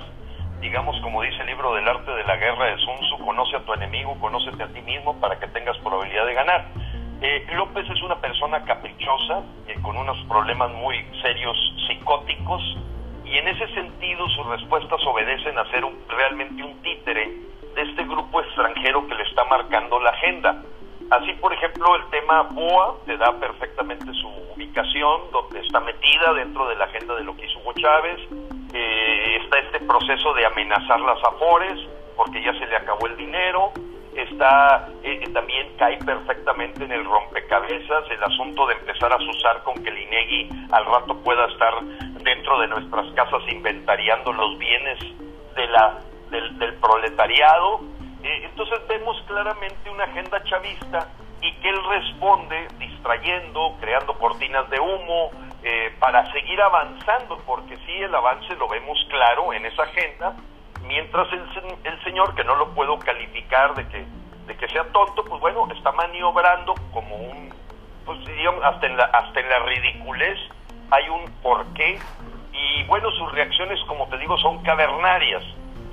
digamos 0.64 0.96
como 1.02 1.22
dice 1.22 1.42
el 1.42 1.48
libro 1.48 1.74
del 1.76 1.86
arte 1.86 2.10
de 2.10 2.24
la 2.24 2.38
guerra 2.38 2.68
de 2.68 2.78
Sun 2.78 2.96
Tzu, 2.96 3.26
conoce 3.26 3.58
a 3.58 3.60
tu 3.60 3.74
enemigo, 3.74 4.18
conócete 4.22 4.64
a 4.64 4.68
ti 4.68 4.82
mismo 4.82 5.20
para 5.20 5.38
que 5.38 5.48
tengas 5.48 5.78
probabilidad 5.80 6.26
de 6.26 6.34
ganar. 6.34 6.66
Eh, 7.22 7.46
López 7.54 7.86
es 7.90 8.02
una 8.02 8.16
persona 8.22 8.64
caprichosa, 8.64 9.44
eh, 9.68 9.76
con 9.82 9.98
unos 9.98 10.18
problemas 10.26 10.72
muy 10.72 11.06
serios 11.22 11.58
psicóticos, 11.86 12.62
y 13.26 13.38
en 13.38 13.50
ese 13.50 13.68
sentido 13.74 14.26
sus 14.30 14.46
respuestas 14.48 15.06
obedecen 15.06 15.58
a 15.58 15.70
ser 15.70 15.84
un, 15.84 16.00
realmente 16.08 16.64
un 16.64 16.82
títere 16.82 17.30
de 17.76 17.82
este 17.82 18.04
grupo 18.06 18.40
extranjero 18.40 19.06
que 19.06 19.16
le 19.16 19.24
está 19.24 19.44
marcando 19.46 20.00
la 20.00 20.12
agenda. 20.12 20.64
Así, 21.14 21.34
por 21.34 21.54
ejemplo, 21.54 21.96
el 21.96 22.10
tema 22.10 22.42
BOA 22.44 22.96
te 23.06 23.18
da 23.18 23.32
perfectamente 23.40 24.12
su 24.14 24.28
ubicación, 24.56 25.22
donde 25.32 25.60
está 25.60 25.80
metida 25.80 26.34
dentro 26.34 26.68
de 26.68 26.76
la 26.76 26.86
agenda 26.86 27.14
de 27.16 27.24
lo 27.24 27.36
que 27.36 27.46
hizo 27.46 27.60
Hugo 27.60 27.74
Chávez, 27.74 28.20
eh, 28.74 29.38
está 29.44 29.60
este 29.60 29.80
proceso 29.82 30.34
de 30.34 30.46
amenazar 30.46 31.00
las 31.02 31.24
afores 31.24 31.80
porque 32.16 32.42
ya 32.42 32.54
se 32.54 32.66
le 32.66 32.76
acabó 32.76 33.06
el 33.06 33.16
dinero, 33.18 33.72
está 34.16 34.88
eh, 35.04 35.30
también 35.34 35.68
cae 35.78 35.98
perfectamente 36.00 36.84
en 36.84 36.92
el 36.92 37.06
rompecabezas 37.06 38.10
el 38.10 38.24
asunto 38.24 38.66
de 38.68 38.74
empezar 38.74 39.12
a 39.12 39.18
usar 39.18 39.64
con 39.64 39.76
que 39.84 39.90
el 39.90 40.04
al 40.72 40.86
rato 40.86 41.16
pueda 41.24 41.46
estar 41.46 41.74
dentro 42.24 42.60
de 42.60 42.68
nuestras 42.68 43.12
casas 43.14 43.42
inventariando 43.50 44.34
los 44.34 44.58
bienes 44.58 45.00
del, 45.56 46.74
proletariado. 46.80 47.82
Eh, 48.24 48.46
entonces 48.46 48.80
vemos 48.88 49.22
claramente 49.28 49.90
una 49.90 50.06
agenda 50.06 50.42
chavista 50.46 51.08
y 51.42 51.52
que 51.56 51.70
él 51.70 51.80
responde 51.90 52.68
distrayendo, 52.80 53.76
creando 53.82 54.14
cortinas 54.18 54.70
de 54.70 54.80
humo, 54.80 55.32
eh, 55.62 55.94
para 56.00 56.32
seguir 56.32 56.62
avanzando, 56.62 57.38
porque 57.46 57.76
sí, 57.86 57.92
el 57.92 58.16
avance 58.16 58.56
lo 58.56 58.68
vemos 58.70 58.98
claro 59.10 59.52
en 59.54 59.66
esa 59.66 59.84
agenda, 59.84 60.36
mientras 60.86 61.28
el, 61.34 61.46
el 61.84 62.04
señor, 62.04 62.34
que 62.36 62.46
no 62.46 62.56
lo 62.56 62.70
puedo 62.74 62.98
calificar 63.00 63.76
de 63.76 63.88
que, 63.90 64.06
de 64.48 64.56
que 64.56 64.68
sea 64.70 64.84
tonto, 64.92 65.26
pues 65.26 65.42
bueno, 65.42 65.68
está 65.76 65.92
maniobrando 65.92 66.76
como 66.94 67.16
un, 67.16 67.54
pues 68.06 68.26
digamos, 68.26 68.64
hasta 68.64 68.88
en 68.88 68.98
la, 68.98 69.06
hasta 69.06 69.40
en 69.40 69.50
la 69.50 69.60
ridiculez 69.60 70.40
hay 70.92 71.10
un 71.10 71.30
porqué, 71.42 72.00
y 72.54 72.84
bueno, 72.84 73.12
sus 73.12 73.32
reacciones, 73.34 73.80
como 73.88 74.08
te 74.08 74.18
digo, 74.18 74.38
son 74.38 74.64
cavernarias, 74.64 75.44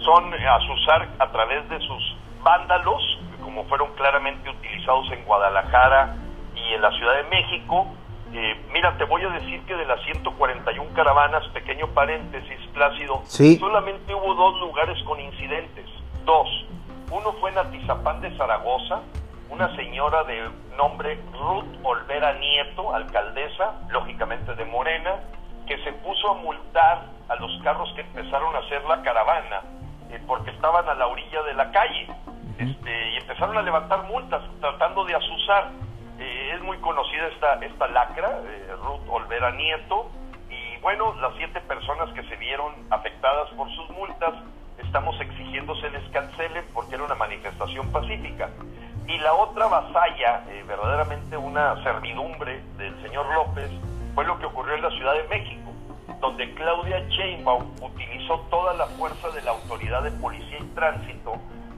son 0.04 0.32
a 0.34 0.72
usar 0.72 1.08
a 1.18 1.30
través 1.30 1.68
de 1.68 1.78
sus 1.80 2.16
vándalos, 2.42 3.02
como 3.42 3.64
fueron 3.64 3.92
claramente 3.94 4.48
utilizados 4.48 5.10
en 5.12 5.24
Guadalajara 5.24 6.16
y 6.54 6.74
en 6.74 6.82
la 6.82 6.90
Ciudad 6.92 7.16
de 7.16 7.24
México, 7.24 7.86
eh, 8.32 8.64
mira, 8.72 8.96
te 8.96 9.04
voy 9.04 9.22
a 9.22 9.28
decir 9.30 9.60
que 9.66 9.74
de 9.74 9.84
las 9.86 10.00
141 10.04 10.92
caravanas, 10.94 11.46
pequeño 11.48 11.88
paréntesis, 11.88 12.58
Plácido, 12.72 13.22
solamente 13.26 14.14
hubo 14.14 14.34
dos 14.34 14.60
lugares 14.60 14.96
con 15.02 15.18
incidentes. 15.20 15.86
Dos. 16.24 16.48
Uno 17.10 17.32
fue 17.40 17.50
en 17.50 17.58
Atizapán 17.58 18.20
de 18.20 18.34
Zaragoza, 18.36 19.00
una 19.50 19.74
señora 19.74 20.22
de 20.24 20.48
nombre 20.76 21.18
Ruth 21.32 21.66
Olvera 21.82 22.34
Nieto, 22.34 22.94
alcaldesa, 22.94 23.80
lógicamente 23.88 24.54
de 24.54 24.64
Morena, 24.66 25.16
que 25.66 25.76
se 25.82 25.92
puso 25.94 26.30
a 26.30 26.34
multar 26.34 27.06
a 27.28 27.34
los 27.34 27.50
carros 27.64 27.92
que 27.96 28.02
empezaron 28.02 28.54
a 28.54 28.60
hacer 28.60 28.84
la 28.84 29.02
caravana, 29.02 29.62
eh, 30.12 30.20
porque 30.26 30.50
estaban 30.50 30.88
a 30.88 30.94
la 30.94 31.06
orilla 31.06 31.42
de 31.42 31.54
la 31.54 31.70
calle. 31.70 32.08
Este, 32.58 33.10
y 33.12 33.16
empezaron 33.16 33.56
a 33.56 33.62
levantar 33.62 34.02
multas 34.04 34.42
tratando 34.60 35.04
de 35.06 35.14
asusar 35.14 35.70
eh, 36.18 36.52
es 36.54 36.62
muy 36.62 36.76
conocida 36.78 37.28
esta, 37.28 37.54
esta 37.64 37.88
lacra, 37.88 38.40
eh, 38.44 38.74
Ruth 38.82 39.08
Olvera 39.08 39.52
Nieto, 39.52 40.10
y 40.50 40.78
bueno, 40.82 41.14
las 41.22 41.34
siete 41.38 41.62
personas 41.62 42.12
que 42.12 42.22
se 42.24 42.36
vieron 42.36 42.74
afectadas 42.90 43.48
por 43.56 43.70
sus 43.70 43.88
multas, 43.90 44.34
estamos 44.76 45.18
exigiendo 45.18 45.74
se 45.76 45.88
les 45.88 46.06
cancelen 46.10 46.64
porque 46.74 46.96
era 46.96 47.04
una 47.04 47.14
manifestación 47.14 47.90
pacífica. 47.90 48.50
Y 49.06 49.16
la 49.18 49.32
otra 49.32 49.66
vasalla, 49.66 50.44
verdaderamente 50.66 51.36
una 51.38 51.82
servidumbre 51.82 52.60
del 52.76 53.00
señor 53.02 53.26
López, 53.34 53.70
fue 54.14 54.24
lo 54.26 54.38
que 54.38 54.46
ocurrió 54.46 54.74
en 54.74 54.82
la 54.82 54.90
Ciudad 54.90 55.14
de 55.14 55.26
México, 55.28 55.69
donde 56.20 56.52
Claudia 56.54 57.00
Sheinbaum 57.08 57.64
utilizó 57.80 58.40
toda 58.50 58.74
la 58.74 58.86
fuerza 58.86 59.30
de 59.30 59.42
la 59.42 59.52
autoridad 59.52 60.02
de 60.02 60.10
policía 60.12 60.58
y 60.60 60.74
tránsito 60.74 61.34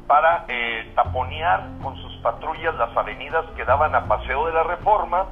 para 0.06 0.44
eh, 0.48 0.90
taponear 0.94 1.68
con 1.82 1.96
sus 1.96 2.14
patrullas 2.16 2.74
las 2.74 2.94
avenidas 2.96 3.46
que 3.56 3.64
daban 3.64 3.94
a 3.94 4.06
Paseo 4.06 4.46
de 4.46 4.52
la 4.52 4.64
Reforma, 4.64 5.26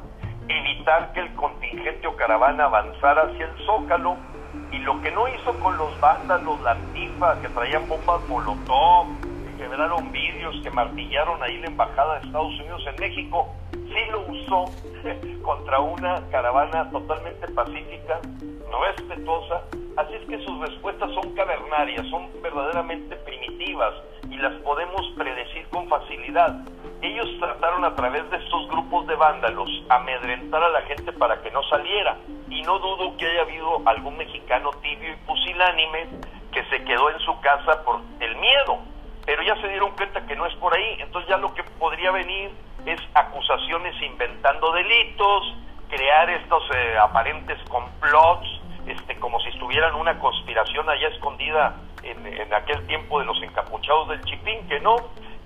evitar 0.48 1.12
que 1.12 1.20
el 1.20 1.34
contingente 1.34 2.06
o 2.06 2.16
caravana 2.16 2.64
avanzara 2.64 3.22
hacia 3.22 3.46
el 3.46 3.66
Zócalo, 3.66 4.16
y 4.72 4.78
lo 4.78 5.00
que 5.00 5.10
no 5.10 5.28
hizo 5.28 5.52
con 5.60 5.76
los 5.76 5.98
vándalos, 6.00 6.60
la 6.62 6.72
antifa, 6.72 7.40
que 7.40 7.48
traían 7.48 7.88
bombas 7.88 8.20
molotov, 8.28 9.06
que 9.20 9.56
quebraron 9.56 10.10
vidrios, 10.12 10.56
que 10.62 10.70
martillaron 10.70 11.42
ahí 11.42 11.58
la 11.58 11.66
embajada 11.66 12.20
de 12.20 12.26
Estados 12.26 12.58
Unidos 12.60 12.82
en 12.86 12.96
México, 13.00 13.54
sí 13.90 14.10
lo 14.10 14.20
usó 14.20 14.64
contra 15.42 15.80
una 15.80 16.22
caravana 16.30 16.90
totalmente 16.90 17.46
pacífica, 17.48 18.20
no 18.70 18.84
respetuosa, 18.84 19.62
así 19.96 20.14
es 20.14 20.28
que 20.28 20.44
sus 20.44 20.60
respuestas 20.60 21.10
son 21.12 21.34
cavernarias, 21.34 22.06
son 22.08 22.28
verdaderamente 22.42 23.16
primitivas 23.16 23.94
y 24.28 24.36
las 24.36 24.54
podemos 24.62 25.02
predecir 25.16 25.66
con 25.70 25.88
facilidad. 25.88 26.56
Ellos 27.02 27.28
trataron 27.40 27.84
a 27.84 27.94
través 27.94 28.28
de 28.30 28.36
estos 28.36 28.68
grupos 28.68 29.06
de 29.06 29.16
vándalos 29.16 29.68
amedrentar 29.88 30.62
a 30.62 30.68
la 30.68 30.82
gente 30.82 31.12
para 31.12 31.40
que 31.42 31.50
no 31.50 31.62
saliera. 31.64 32.18
Y 32.48 32.62
no 32.62 32.78
dudo 32.78 33.16
que 33.16 33.26
haya 33.26 33.42
habido 33.42 33.80
algún 33.86 34.18
mexicano 34.18 34.70
tibio 34.82 35.12
y 35.12 35.16
pusilánime 35.26 36.08
que 36.52 36.62
se 36.64 36.84
quedó 36.84 37.10
en 37.10 37.18
su 37.20 37.40
casa 37.40 37.82
por 37.84 38.00
el 38.20 38.36
miedo. 38.36 38.78
Pero 39.26 39.42
ya 39.42 39.54
se 39.60 39.68
dieron 39.68 39.92
cuenta 39.92 40.26
que 40.26 40.36
no 40.36 40.46
es 40.46 40.54
por 40.54 40.74
ahí. 40.74 40.96
Entonces 41.00 41.28
ya 41.28 41.36
lo 41.36 41.52
que 41.54 41.62
podría 41.62 42.10
venir 42.10 42.50
es 42.86 43.00
acusaciones 43.14 43.94
inventando 44.02 44.72
delitos, 44.72 45.54
crear 45.88 46.30
estos 46.30 46.62
eh, 46.74 46.96
aparentes 46.98 47.58
complots, 47.68 48.48
este, 48.86 49.16
como 49.16 49.38
si 49.40 49.50
estuvieran 49.50 49.94
una 49.94 50.18
conspiración 50.18 50.88
allá 50.88 51.08
escondida 51.08 51.76
en, 52.02 52.26
en 52.26 52.54
aquel 52.54 52.86
tiempo 52.86 53.20
de 53.20 53.26
los 53.26 53.40
encapuchados 53.42 54.08
del 54.08 54.24
Chipín, 54.24 54.66
que 54.68 54.80
no, 54.80 54.96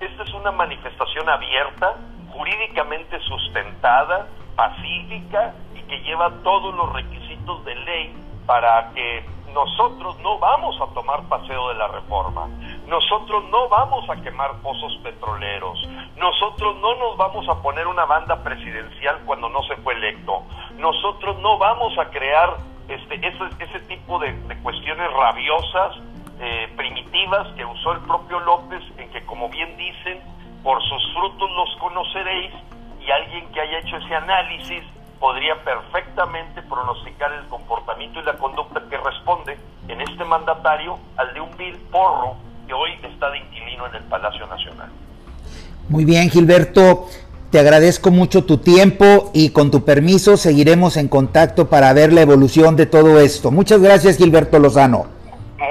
esta 0.00 0.22
es 0.22 0.32
una 0.34 0.52
manifestación 0.52 1.28
abierta, 1.28 1.96
jurídicamente 2.30 3.18
sustentada, 3.20 4.28
pacífica 4.54 5.54
y 5.74 5.82
que 5.82 5.98
lleva 6.00 6.30
todos 6.42 6.74
los 6.74 6.92
requisitos 6.92 7.64
de 7.64 7.74
ley 7.74 8.14
para 8.46 8.90
que 8.94 9.24
nosotros 9.54 10.18
no 10.18 10.38
vamos 10.38 10.78
a 10.80 10.92
tomar 10.92 11.22
paseo 11.28 11.68
de 11.68 11.74
la 11.76 11.88
reforma, 11.88 12.48
nosotros 12.88 13.44
no 13.50 13.68
vamos 13.68 14.08
a 14.10 14.16
quemar 14.16 14.60
pozos 14.60 14.96
petroleros, 15.02 15.88
nosotros 16.16 16.76
no 16.80 16.94
nos 16.96 17.16
vamos 17.16 17.48
a 17.48 17.62
poner 17.62 17.86
una 17.86 18.04
banda 18.04 18.42
presidencial 18.42 19.20
cuando 19.24 19.48
no 19.48 19.62
se 19.62 19.76
fue 19.76 19.94
electo, 19.94 20.42
nosotros 20.76 21.38
no 21.38 21.56
vamos 21.56 21.96
a 21.98 22.10
crear 22.10 22.56
este, 22.88 23.14
ese, 23.14 23.44
ese 23.60 23.80
tipo 23.86 24.18
de, 24.18 24.34
cuestiones 24.62 25.10
rabiosas 25.12 25.96
eh, 26.40 26.68
primitivas 26.76 27.46
que 27.56 27.64
usó 27.64 27.92
el 27.92 28.00
propio 28.00 28.40
López, 28.40 28.82
en 28.98 29.10
que 29.12 29.24
como 29.24 29.48
bien 29.48 29.76
dicen, 29.76 30.20
por 30.62 30.82
sus 30.82 31.14
frutos 31.14 31.50
los 31.52 31.76
conoceréis, 31.76 32.52
y 33.00 33.10
alguien 33.10 33.46
que 33.52 33.60
haya 33.60 33.78
hecho 33.78 33.96
ese 33.98 34.14
análisis 34.16 34.82
podría 35.24 35.54
perfectamente 35.64 36.60
pronosticar 36.68 37.32
el 37.32 37.48
comportamiento 37.48 38.20
y 38.20 38.24
la 38.24 38.34
conducta 38.34 38.82
que 38.90 38.98
responde 38.98 39.56
en 39.88 40.02
este 40.02 40.22
mandatario 40.22 40.98
al 41.16 41.32
de 41.32 41.40
un 41.40 41.56
vil 41.56 41.78
porro 41.90 42.36
que 42.66 42.74
hoy 42.74 42.90
está 43.02 43.30
de 43.30 43.38
inquilino 43.38 43.86
en 43.86 43.94
el 43.94 44.02
Palacio 44.02 44.46
Nacional. 44.46 44.90
Muy 45.88 46.04
bien, 46.04 46.28
Gilberto. 46.28 47.06
Te 47.50 47.58
agradezco 47.58 48.10
mucho 48.10 48.44
tu 48.44 48.58
tiempo 48.58 49.30
y 49.32 49.48
con 49.48 49.70
tu 49.70 49.82
permiso 49.82 50.36
seguiremos 50.36 50.98
en 50.98 51.08
contacto 51.08 51.70
para 51.70 51.94
ver 51.94 52.12
la 52.12 52.20
evolución 52.20 52.76
de 52.76 52.84
todo 52.84 53.18
esto. 53.18 53.50
Muchas 53.50 53.80
gracias, 53.80 54.18
Gilberto 54.18 54.58
Lozano. 54.58 55.06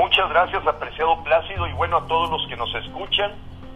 Muchas 0.02 0.30
gracias, 0.32 0.66
apreciado 0.66 1.24
Plácido, 1.24 1.68
y 1.68 1.74
bueno, 1.74 1.98
a 1.98 2.08
todos 2.08 2.32
los 2.32 2.48
que 2.48 2.58
nos 2.58 2.74
escuchan, 2.74 3.34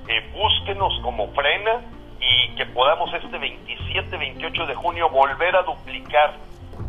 eh, 0.07 0.33
búsquenos 0.33 0.91
como 1.03 1.27
frena 1.33 1.96
y 2.27 2.55
que 2.55 2.65
podamos 2.67 3.13
este 3.13 3.37
27, 3.37 4.17
28 4.17 4.65
de 4.65 4.75
junio 4.75 5.09
volver 5.09 5.55
a 5.55 5.63
duplicar 5.63 6.35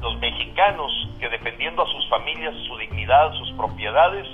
los 0.01 0.19
mexicanos 0.19 0.91
que 1.19 1.29
defendiendo 1.29 1.83
a 1.83 1.87
sus 1.87 2.09
familias, 2.09 2.55
su 2.67 2.77
dignidad, 2.77 3.33
sus 3.35 3.53
propiedades, 3.53 4.27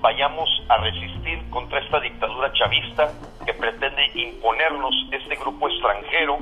vayamos 0.00 0.48
a 0.68 0.78
resistir 0.78 1.38
contra 1.50 1.78
esta 1.80 2.00
dictadura 2.00 2.52
chavista 2.52 3.12
que 3.46 3.54
pretende 3.54 4.02
imponernos 4.14 4.94
este 5.12 5.36
grupo 5.36 5.68
extranjero 5.68 6.38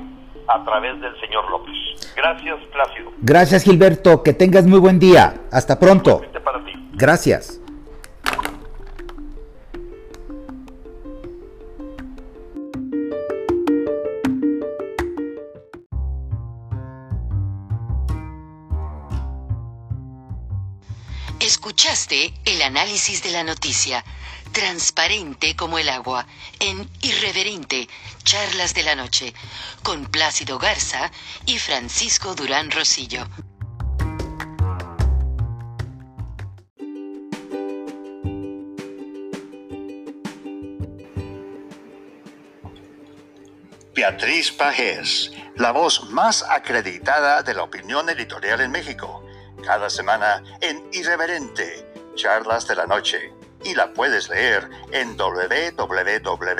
a 0.47 0.63
través 0.63 0.99
del 0.99 1.19
señor 1.19 1.49
López. 1.49 1.75
Gracias, 2.15 2.57
Plácido. 2.71 3.11
Gracias, 3.19 3.63
Gilberto. 3.63 4.23
Que 4.23 4.33
tengas 4.33 4.65
muy 4.65 4.79
buen 4.79 4.99
día. 4.99 5.35
Hasta 5.51 5.79
pronto. 5.79 6.21
Para 6.43 6.63
ti. 6.65 6.73
Gracias. 6.93 7.60
Escuchaste 21.51 22.33
el 22.45 22.61
análisis 22.61 23.23
de 23.23 23.31
la 23.31 23.43
noticia, 23.43 24.05
transparente 24.53 25.53
como 25.57 25.79
el 25.79 25.89
agua, 25.89 26.25
en 26.61 26.89
Irreverente, 27.01 27.89
Charlas 28.23 28.73
de 28.73 28.83
la 28.83 28.95
Noche, 28.95 29.33
con 29.83 30.05
Plácido 30.05 30.59
Garza 30.59 31.11
y 31.45 31.59
Francisco 31.59 32.35
Durán 32.35 32.71
Rosillo. 32.71 33.27
Beatriz 43.93 44.51
Pajés, 44.53 45.33
la 45.57 45.73
voz 45.73 46.09
más 46.11 46.43
acreditada 46.43 47.43
de 47.43 47.53
la 47.53 47.63
opinión 47.63 48.09
editorial 48.09 48.61
en 48.61 48.71
México 48.71 49.20
cada 49.61 49.89
semana 49.89 50.43
en 50.61 50.87
Irreverente, 50.91 51.85
Charlas 52.15 52.67
de 52.67 52.75
la 52.75 52.85
Noche. 52.85 53.33
Y 53.63 53.75
la 53.75 53.93
puedes 53.93 54.27
leer 54.29 54.67
en 54.91 55.15
www.siempre.mx. 55.17 56.51